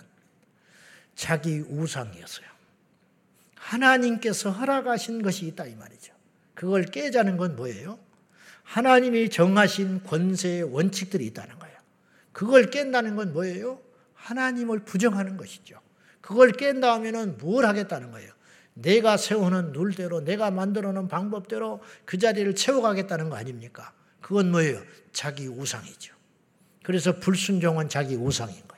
[1.20, 2.48] 자기 우상이었어요.
[3.56, 6.14] 하나님께서 허락하신 것이 있다 이 말이죠.
[6.56, 8.00] 그걸 깨자는 건 뭐예요?
[8.64, 11.78] 하나님이 정하신 권세의 원칙들이 있다는 거예요.
[12.32, 13.82] 그걸 깬다는 건 뭐예요?
[14.14, 15.82] 하나님을 부정하는 것이죠.
[16.22, 18.32] 그걸 깬다 하면은 뭘 하겠다는 거예요?
[18.76, 23.92] 내가 세우는 룰대로, 내가 만들어 놓은 방법대로 그 자리를 채워가겠다는 거 아닙니까?
[24.22, 24.82] 그건 뭐예요?
[25.12, 26.16] 자기 우상이죠.
[26.84, 28.16] 그래서 불순종은 자기
[28.62, 28.69] 거예요.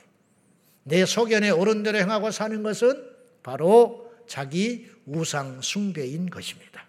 [0.84, 3.10] 내 소견에 옳은 대로 행하고 사는 것은
[3.42, 6.86] 바로 자기 우상 숭배인 것입니다.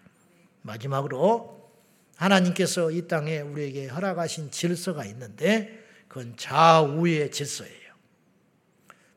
[0.62, 1.70] 마지막으로
[2.16, 7.74] 하나님께서 이 땅에 우리에게 허락하신 질서가 있는데 그건 좌우의 질서예요.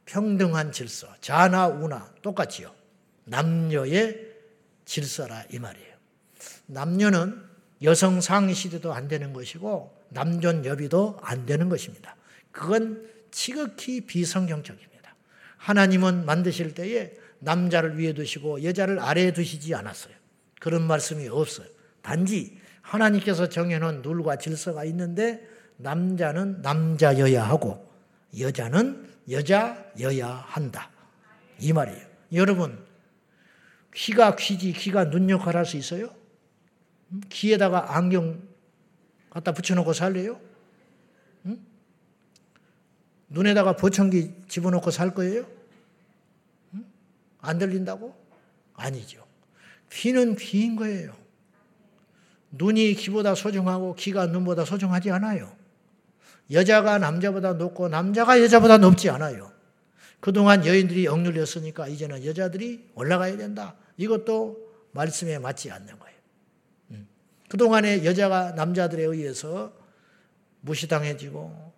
[0.05, 2.73] 평등한 질서, 자나 우나 똑같지요.
[3.25, 4.27] 남녀의
[4.85, 5.95] 질서라 이 말이에요.
[6.65, 7.43] 남녀는
[7.83, 12.15] 여성 상위 시대도 안 되는 것이고 남존 여비도 안 되는 것입니다.
[12.51, 15.15] 그건 지극히 비성경적입니다.
[15.57, 20.15] 하나님은 만드실 때에 남자를 위에 두시고 여자를 아래에 두시지 않았어요.
[20.59, 21.67] 그런 말씀이 없어요.
[22.01, 25.47] 단지 하나님께서 정해놓은 룰과 질서가 있는데
[25.77, 27.87] 남자는 남자여야 하고
[28.39, 30.89] 여자는 여자여야 한다.
[31.59, 32.07] 이 말이에요.
[32.33, 32.83] 여러분,
[33.93, 36.09] 귀가 귀지, 귀가 눈 역할 할수 있어요?
[37.29, 38.41] 귀에다가 안경
[39.29, 40.41] 갖다 붙여놓고 살래요?
[43.37, 43.39] 응?
[43.39, 45.45] 눈에다가 보청기 집어넣고 살 거예요?
[46.73, 46.85] 응?
[47.41, 48.15] 안 들린다고?
[48.75, 49.25] 아니죠.
[49.91, 51.15] 귀는 귀인 거예요.
[52.51, 55.55] 눈이 귀보다 소중하고 귀가 눈보다 소중하지 않아요.
[56.51, 59.51] 여자가 남자보다 높고 남자가 여자보다 높지 않아요.
[60.19, 63.75] 그동안 여인들이 억눌렸으니까 이제는 여자들이 올라가야 된다.
[63.97, 64.57] 이것도
[64.91, 66.17] 말씀에 맞지 않는 거예요.
[67.49, 69.73] 그동안에 여자가 남자들에 의해서
[70.61, 71.73] 무시당해지고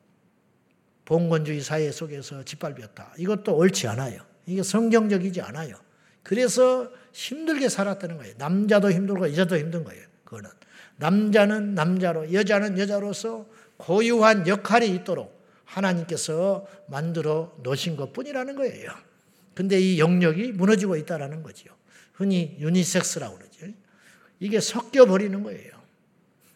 [1.09, 3.15] 봉건주의 사회 속에서 짓밟혔다.
[3.17, 4.21] 이것도 옳지 않아요.
[4.45, 5.75] 이게 성경적이지 않아요.
[6.21, 8.35] 그래서 힘들게 살았다는 거예요.
[8.37, 10.05] 남자도 힘들고 여자도 힘든 거예요.
[10.23, 10.51] 그거는.
[10.97, 13.47] 남자는 남자로, 여자는 여자로서
[13.77, 18.91] 고유한 역할이 있도록 하나님께서 만들어 놓으신 것 뿐이라는 거예요.
[19.55, 21.73] 근데 이 영역이 무너지고 있다는 거죠.
[22.13, 23.65] 흔히 유니섹스라고 그러죠.
[24.39, 25.71] 이게 섞여 버리는 거예요.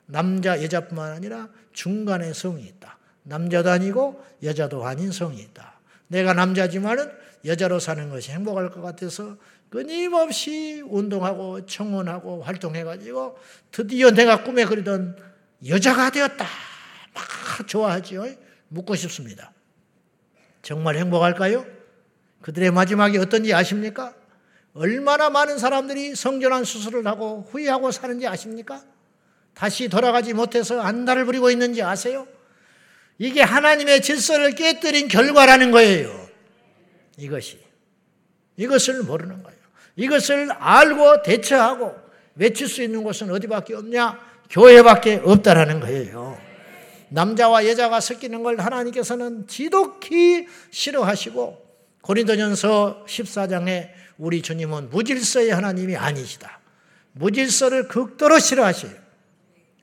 [0.05, 2.99] 남자, 여자뿐만 아니라 중간에 성이 있다.
[3.23, 5.79] 남자도 아니고 여자도 아닌 성이 있다.
[6.07, 7.11] 내가 남자지만은
[7.45, 9.37] 여자로 사는 것이 행복할 것 같아서
[9.69, 13.37] 끊임없이 운동하고 청원하고 활동해가지고
[13.71, 15.17] 드디어 내가 꿈에 그리던
[15.67, 16.45] 여자가 되었다.
[17.13, 18.25] 막 좋아하지요.
[18.69, 19.51] 묻고 싶습니다.
[20.61, 21.65] 정말 행복할까요?
[22.41, 24.13] 그들의 마지막이 어떤지 아십니까?
[24.73, 28.83] 얼마나 많은 사람들이 성전환 수술을 하고 후회하고 사는지 아십니까?
[29.53, 32.27] 다시 돌아가지 못해서 안달을 부리고 있는지 아세요?
[33.17, 36.27] 이게 하나님의 질서를 깨뜨린 결과라는 거예요.
[37.17, 37.59] 이것이.
[38.57, 39.59] 이것을 모르는 거예요.
[39.95, 41.95] 이것을 알고 대처하고
[42.35, 44.19] 외칠 수 있는 곳은 어디밖에 없냐?
[44.49, 46.39] 교회밖에 없다라는 거예요.
[47.09, 51.63] 남자와 여자가 섞이는 걸 하나님께서는 지독히 싫어하시고
[52.01, 56.59] 고린도전서 14장에 우리 주님은 무질서의 하나님이 아니시다.
[57.13, 58.91] 무질서를 극도로 싫어하셔요.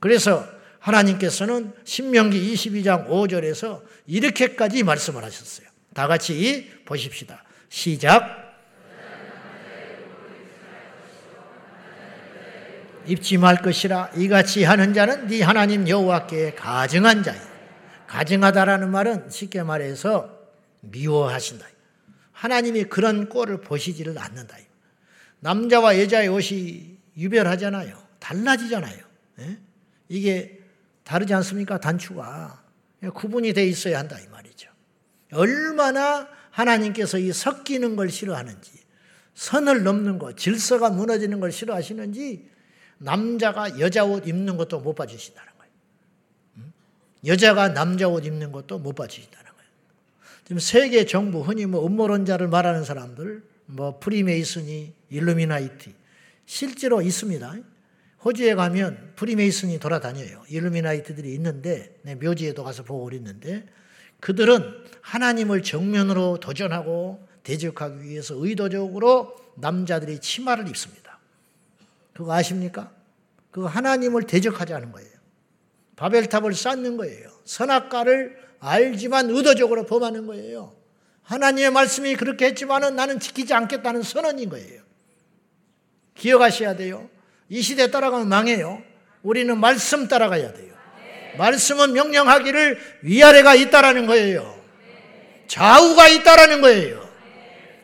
[0.00, 0.44] 그래서
[0.80, 5.68] 하나님께서는 신명기 22장 5절에서 이렇게까지 말씀을 하셨어요.
[5.94, 7.44] 다 같이 보십시다.
[7.68, 8.48] 시작.
[13.06, 17.50] 입지 말 것이라 이같이 하는 자는 네 하나님 여호와께 가증한 자야.
[18.06, 20.38] 가증하다라는 말은 쉽게 말해서
[20.80, 21.66] 미워하신다.
[22.32, 24.56] 하나님이 그런 꼴을 보시지를 않는다.
[25.40, 28.00] 남자와 여자의 옷이 유별하잖아요.
[28.18, 28.98] 달라지잖아요.
[29.40, 29.58] 예?
[30.08, 30.59] 이게
[31.10, 31.80] 다르지 않습니까?
[31.80, 32.62] 단추가
[33.14, 34.70] 구분이 돼 있어야 한다 이 말이죠.
[35.32, 38.70] 얼마나 하나님께서 이 섞이는 걸 싫어하는지,
[39.34, 42.48] 선을 넘는 것, 질서가 무너지는 걸 싫어하시는지
[42.98, 46.72] 남자가 여자 옷 입는 것도 못 봐주신다는 거예요.
[47.26, 49.70] 여자가 남자 옷 입는 것도 못 봐주신다는 거예요.
[50.44, 55.92] 지금 세계 정부 흔히 뭐 음모론자를 말하는 사람들, 뭐 프리메이슨이, 일루미나이티
[56.46, 57.56] 실제로 있습니다.
[58.24, 60.42] 호주에 가면 프리메이슨이 돌아다녀요.
[60.48, 63.66] 일루미나이트들이 있는데 네, 묘지에도 가서 보고 그랬는데
[64.20, 71.18] 그들은 하나님을 정면으로 도전하고 대적하기 위해서 의도적으로 남자들이 치마를 입습니다.
[72.12, 72.92] 그거 아십니까?
[73.50, 75.10] 그거 하나님을 대적하자는 거예요.
[75.96, 77.30] 바벨탑을 쌓는 거예요.
[77.44, 80.74] 선악과를 알지만 의도적으로 범하는 거예요.
[81.22, 84.82] 하나님의 말씀이 그렇게 했지만은 나는 지키지 않겠다는 선언인 거예요.
[86.14, 87.08] 기억하셔야 돼요.
[87.50, 88.80] 이 시대 따라가면 망해요.
[89.22, 90.72] 우리는 말씀 따라가야 돼요.
[91.36, 94.58] 말씀은 명령하기를 위아래가 있다라는 거예요.
[95.48, 97.10] 좌우가 있다라는 거예요.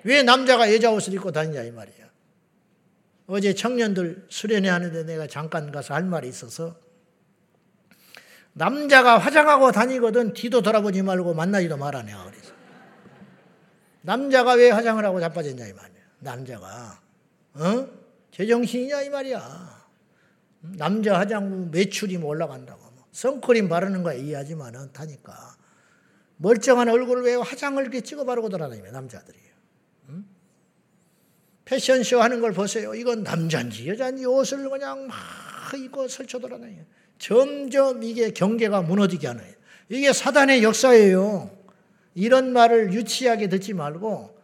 [0.05, 2.07] 왜 남자가 여자 옷을 입고 다니냐 이 말이야.
[3.27, 6.77] 어제 청년들 수련회 하는데 내가 잠깐 가서 할 말이 있어서
[8.53, 12.53] 남자가 화장하고 다니거든 뒤도 돌아보지 말고 만나지도 말아내 그래서
[14.03, 16.01] 남자가 왜 화장을 하고 자빠졌냐 이 말이야.
[16.21, 17.01] 남자가
[17.55, 18.06] 어?
[18.37, 19.87] 제정신이냐 이 말이야.
[20.77, 22.79] 남자 화장 매출이 뭐 올라간다고.
[22.95, 23.07] 뭐.
[23.11, 25.57] 선크림 바르는 거야 이해하지만은 타니까.
[26.37, 29.39] 멀쩡한 얼굴을 왜 화장을 이렇게 찍어 바르고 돌아다니며 남자들이.
[31.65, 32.95] 패션쇼 하는 걸 보세요.
[32.95, 35.17] 이건 남자인지 여자인지 옷을 그냥 막
[35.75, 36.85] 입고 설쳐 돌아다녀요.
[37.19, 39.43] 점점 이게 경계가 무너지게 하는
[39.89, 41.51] 이게 사단의 역사예요.
[42.15, 44.36] 이런 말을 유치하게 듣지 말고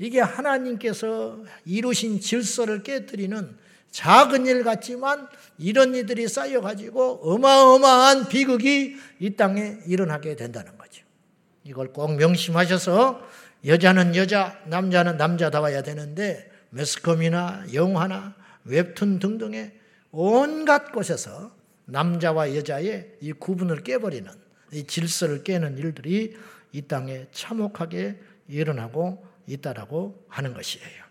[0.00, 3.54] 이게 하나님께서 이루신 질서를 깨뜨리는
[3.90, 5.28] 작은 일 같지만
[5.58, 11.04] 이런 일들이 쌓여가지고 어마어마한 비극이 이 땅에 일어나게 된다는 거죠.
[11.64, 13.20] 이걸 꼭 명심하셔서
[13.66, 18.34] 여자는 여자, 남자는 남자다워야 되는데 매스컴이나 영화나
[18.64, 19.72] 웹툰 등등의
[20.12, 24.30] 온갖 곳에서 남자와 여자의 이 구분을 깨버리는
[24.72, 26.38] 이 질서를 깨는 일들이
[26.72, 31.04] 이 땅에 참혹하게 일어나고 있다라고 하는 것이에요.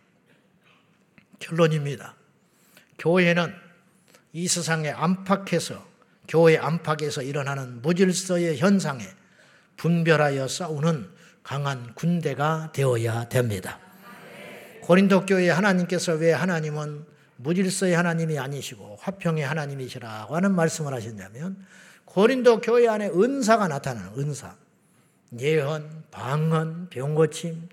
[1.39, 2.15] 결론입니다.
[2.97, 3.53] 교회는
[4.33, 5.87] 이 세상에 안팎에서
[6.27, 9.03] 교회 안팎에서 일어나는 무질서의 현상에
[9.77, 11.09] 분별하여 싸우는
[11.41, 13.79] 강한 군대가 되어야 됩니다.
[14.81, 17.05] 고린도 교회 하나님께서 왜 하나님은
[17.37, 21.65] 무질서의 하나님이 아니시고 화평의 하나님이시라고 하는 말씀을 하셨냐면
[22.05, 24.55] 고린도 교회 안에 은사가 나타나는 은사.
[25.39, 27.69] 예언, 방언, 병고침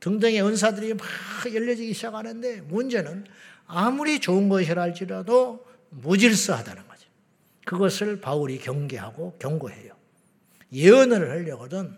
[0.00, 1.06] 등등의 은사들이 막
[1.52, 3.26] 열려지기 시작하는데 문제는
[3.66, 7.08] 아무리 좋은 것이라 할지라도 무질서하다는 거죠.
[7.64, 9.94] 그것을 바울이 경계하고 경고해요.
[10.72, 11.96] 예언을 하려거든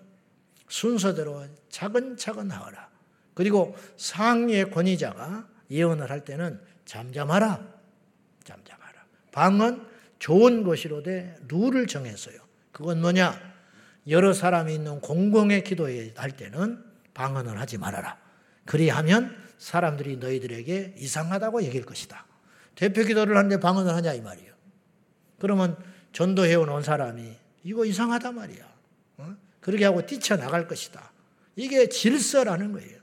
[0.69, 2.91] 순서대로 차근차근 하거라.
[3.35, 7.67] 그리고 상위의 권위자가 예언을 할 때는 잠잠하라.
[8.45, 9.05] 잠잠하라.
[9.31, 9.87] 방은
[10.19, 12.37] 좋은 것이로되 룰을 정했어요.
[12.73, 13.53] 그건 뭐냐?
[14.09, 18.19] 여러 사람이 있는 공공의 기도에 할 때는 방언을 하지 말아라.
[18.65, 22.27] 그리하면 사람들이 너희들에게 이상하다고 얘기할 것이다.
[22.75, 24.53] 대표 기도를 하는데 방언을 하냐 이 말이에요.
[25.39, 25.77] 그러면
[26.13, 28.65] 전도해 온 사람이 이거 이상하단 말이야.
[29.19, 29.37] 어?
[29.61, 31.13] 그렇게 하고 뛰쳐나갈 것이다.
[31.57, 32.99] 이게 질서라는 거예요.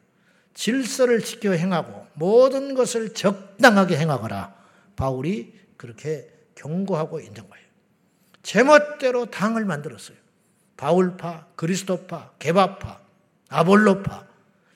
[0.53, 4.55] 질서를 지켜 행하고 모든 것을 적당하게 행하거라.
[4.95, 7.65] 바울이 그렇게 경고하고 있는 거예요.
[8.43, 10.17] 제멋대로 당을 만들었어요.
[10.75, 12.99] 바울파, 그리스도파, 개바파,
[13.49, 14.27] 아볼로파.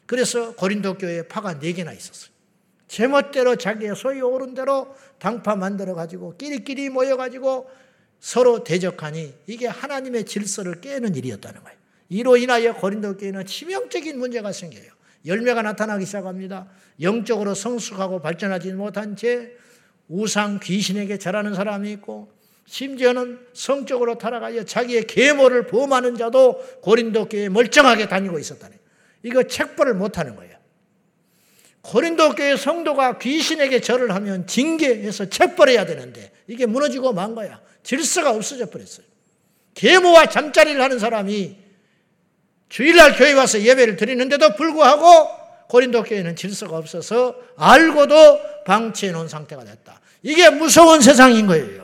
[0.05, 2.33] 그래서 고린도 교회에 파가 네 개나 있었어요.
[2.87, 7.69] 제멋대로 자기의 소위 오른 대로 당파 만들어 가지고 끼리끼리 모여 가지고
[8.19, 11.77] 서로 대적하니 이게 하나님의 질서를 깨는 일이었다는 거예요.
[12.09, 14.91] 이로 인하여 고린도 교회는 치명적인 문제가 생겨요.
[15.25, 16.67] 열매가 나타나기 시작합니다.
[17.01, 19.53] 영적으로 성숙하고 발전하지 못한 채
[20.07, 22.32] 우상 귀신에게 절하는 사람이 있고
[22.65, 28.75] 심지어는 성적으로 타락하여 자기의 계모를 범하는 자도 고린도 교회에 멀쩡하게 다니고 있었다니.
[29.23, 30.53] 이거 책벌을 못하는 거예요.
[31.81, 37.61] 고린도 교회 성도가 귀신에게 절을 하면 징계해서 책벌해야 되는데 이게 무너지고 만 거야.
[37.83, 39.05] 질서가 없어져 버렸어요.
[39.73, 41.57] 계모와 잠자리를 하는 사람이
[42.69, 45.29] 주일날 교회 와서 예배를 드리는데도 불구하고
[45.67, 49.99] 고린도 교회는 질서가 없어서 알고도 방치해 놓은 상태가 됐다.
[50.21, 51.82] 이게 무서운 세상인 거예요.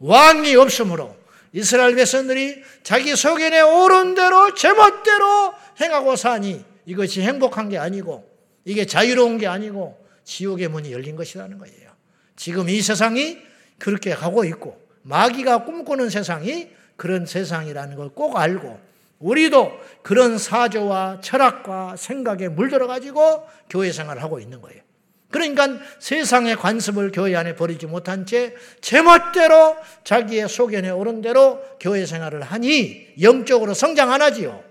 [0.00, 1.16] 왕이 없으므로
[1.52, 8.28] 이스라엘 백성들이 자기 소견에 옳은 대로 제멋대로 행하고 사니 이것이 행복한 게 아니고
[8.64, 11.90] 이게 자유로운 게 아니고 지옥의 문이 열린 것이라는 거예요.
[12.36, 13.38] 지금 이 세상이
[13.78, 18.86] 그렇게 가고 있고 마귀가 꿈꾸는 세상이 그런 세상이라는 걸 꼭 알고
[19.18, 19.72] 우리도
[20.02, 24.82] 그런 사조와 철학과 생각에 물들어 가지고 교회 생활을 하고 있는 거예요.
[25.30, 25.68] 그러니까
[25.98, 33.14] 세상의 관습을 교회 안에 버리지 못한 채 제멋대로 자기의 소견에 오른 대로 교회 생활을 하니
[33.20, 34.64] 영적으로 성장 안 하지요.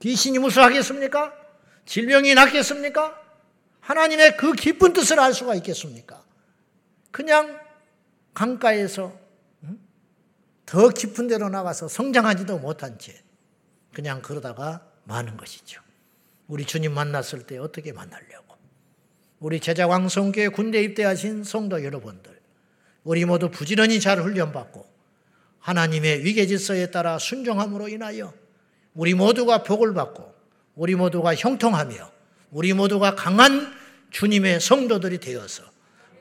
[0.00, 1.32] 귀신이 무수하겠습니까?
[1.86, 3.20] 질병이 낫겠습니까?
[3.80, 6.22] 하나님의 그 깊은 뜻을 알 수가 있겠습니까?
[7.10, 7.58] 그냥
[8.34, 9.18] 강가에서
[10.66, 13.22] 더 깊은 데로 나가서 성장하지도 못한 채
[13.94, 15.80] 그냥 그러다가 마는 것이죠.
[16.48, 18.45] 우리 주님 만났을 때 어떻게 만나려고?
[19.38, 22.38] 우리 제자광성교회 군대 입대하신 성도 여러분들,
[23.04, 24.86] 우리 모두 부지런히 잘 훈련받고
[25.60, 28.32] 하나님의 위계 질서에 따라 순종함으로 인하여
[28.94, 30.34] 우리 모두가 복을 받고
[30.74, 32.10] 우리 모두가 형통하며
[32.50, 33.74] 우리 모두가 강한
[34.10, 35.62] 주님의 성도들이 되어서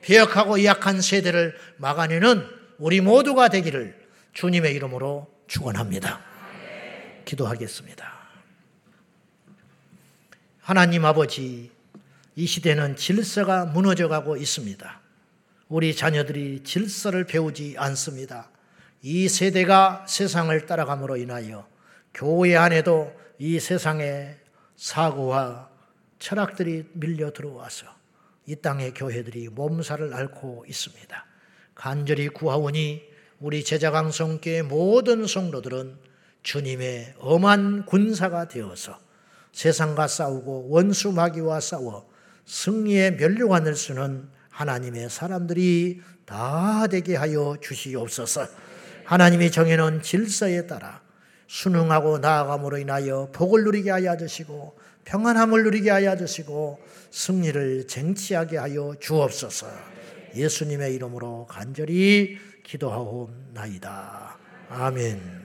[0.01, 2.45] 배역하고 약한 세대를 막아내는
[2.77, 3.95] 우리 모두가 되기를
[4.33, 6.21] 주님의 이름으로 축원합니다.
[7.25, 8.13] 기도하겠습니다.
[10.59, 11.71] 하나님 아버지,
[12.37, 15.01] 이 시대는 질서가 무너져 가고 있습니다.
[15.69, 18.51] 우리 자녀들이 질서를 배우지 않습니다.
[19.01, 21.65] 이 세대가 세상을 따라감으로 인하여
[22.13, 24.35] 교회 안에도 이 세상에
[24.75, 25.69] 사고와
[26.19, 27.87] 철학들이 밀려 들어와서
[28.45, 31.25] 이 땅의 교회들이 몸살을 앓고 있습니다.
[31.73, 33.03] 간절히 구하오니
[33.39, 35.97] 우리 제자강성교의 모든 성도들은
[36.43, 38.99] 주님의 엄한 군사가 되어서
[39.53, 42.13] 세상과 싸우고 원수 마귀와 싸워
[42.45, 48.47] 승리의 면류관을 쓰는 하나님의 사람들이 다 되게 하여 주시옵소서.
[49.03, 51.01] 하나님이 정해놓은 질서에 따라
[51.47, 56.79] 순응하고 나아감으로 인하여 복을 누리게 하여 주시고 평안함을 누리게 하여 주시고
[57.11, 59.67] 승리를 쟁취하게 하여 주옵소서.
[60.35, 64.37] 예수님의 이름으로 간절히 기도하옵나이다.
[64.69, 65.35] 아멘.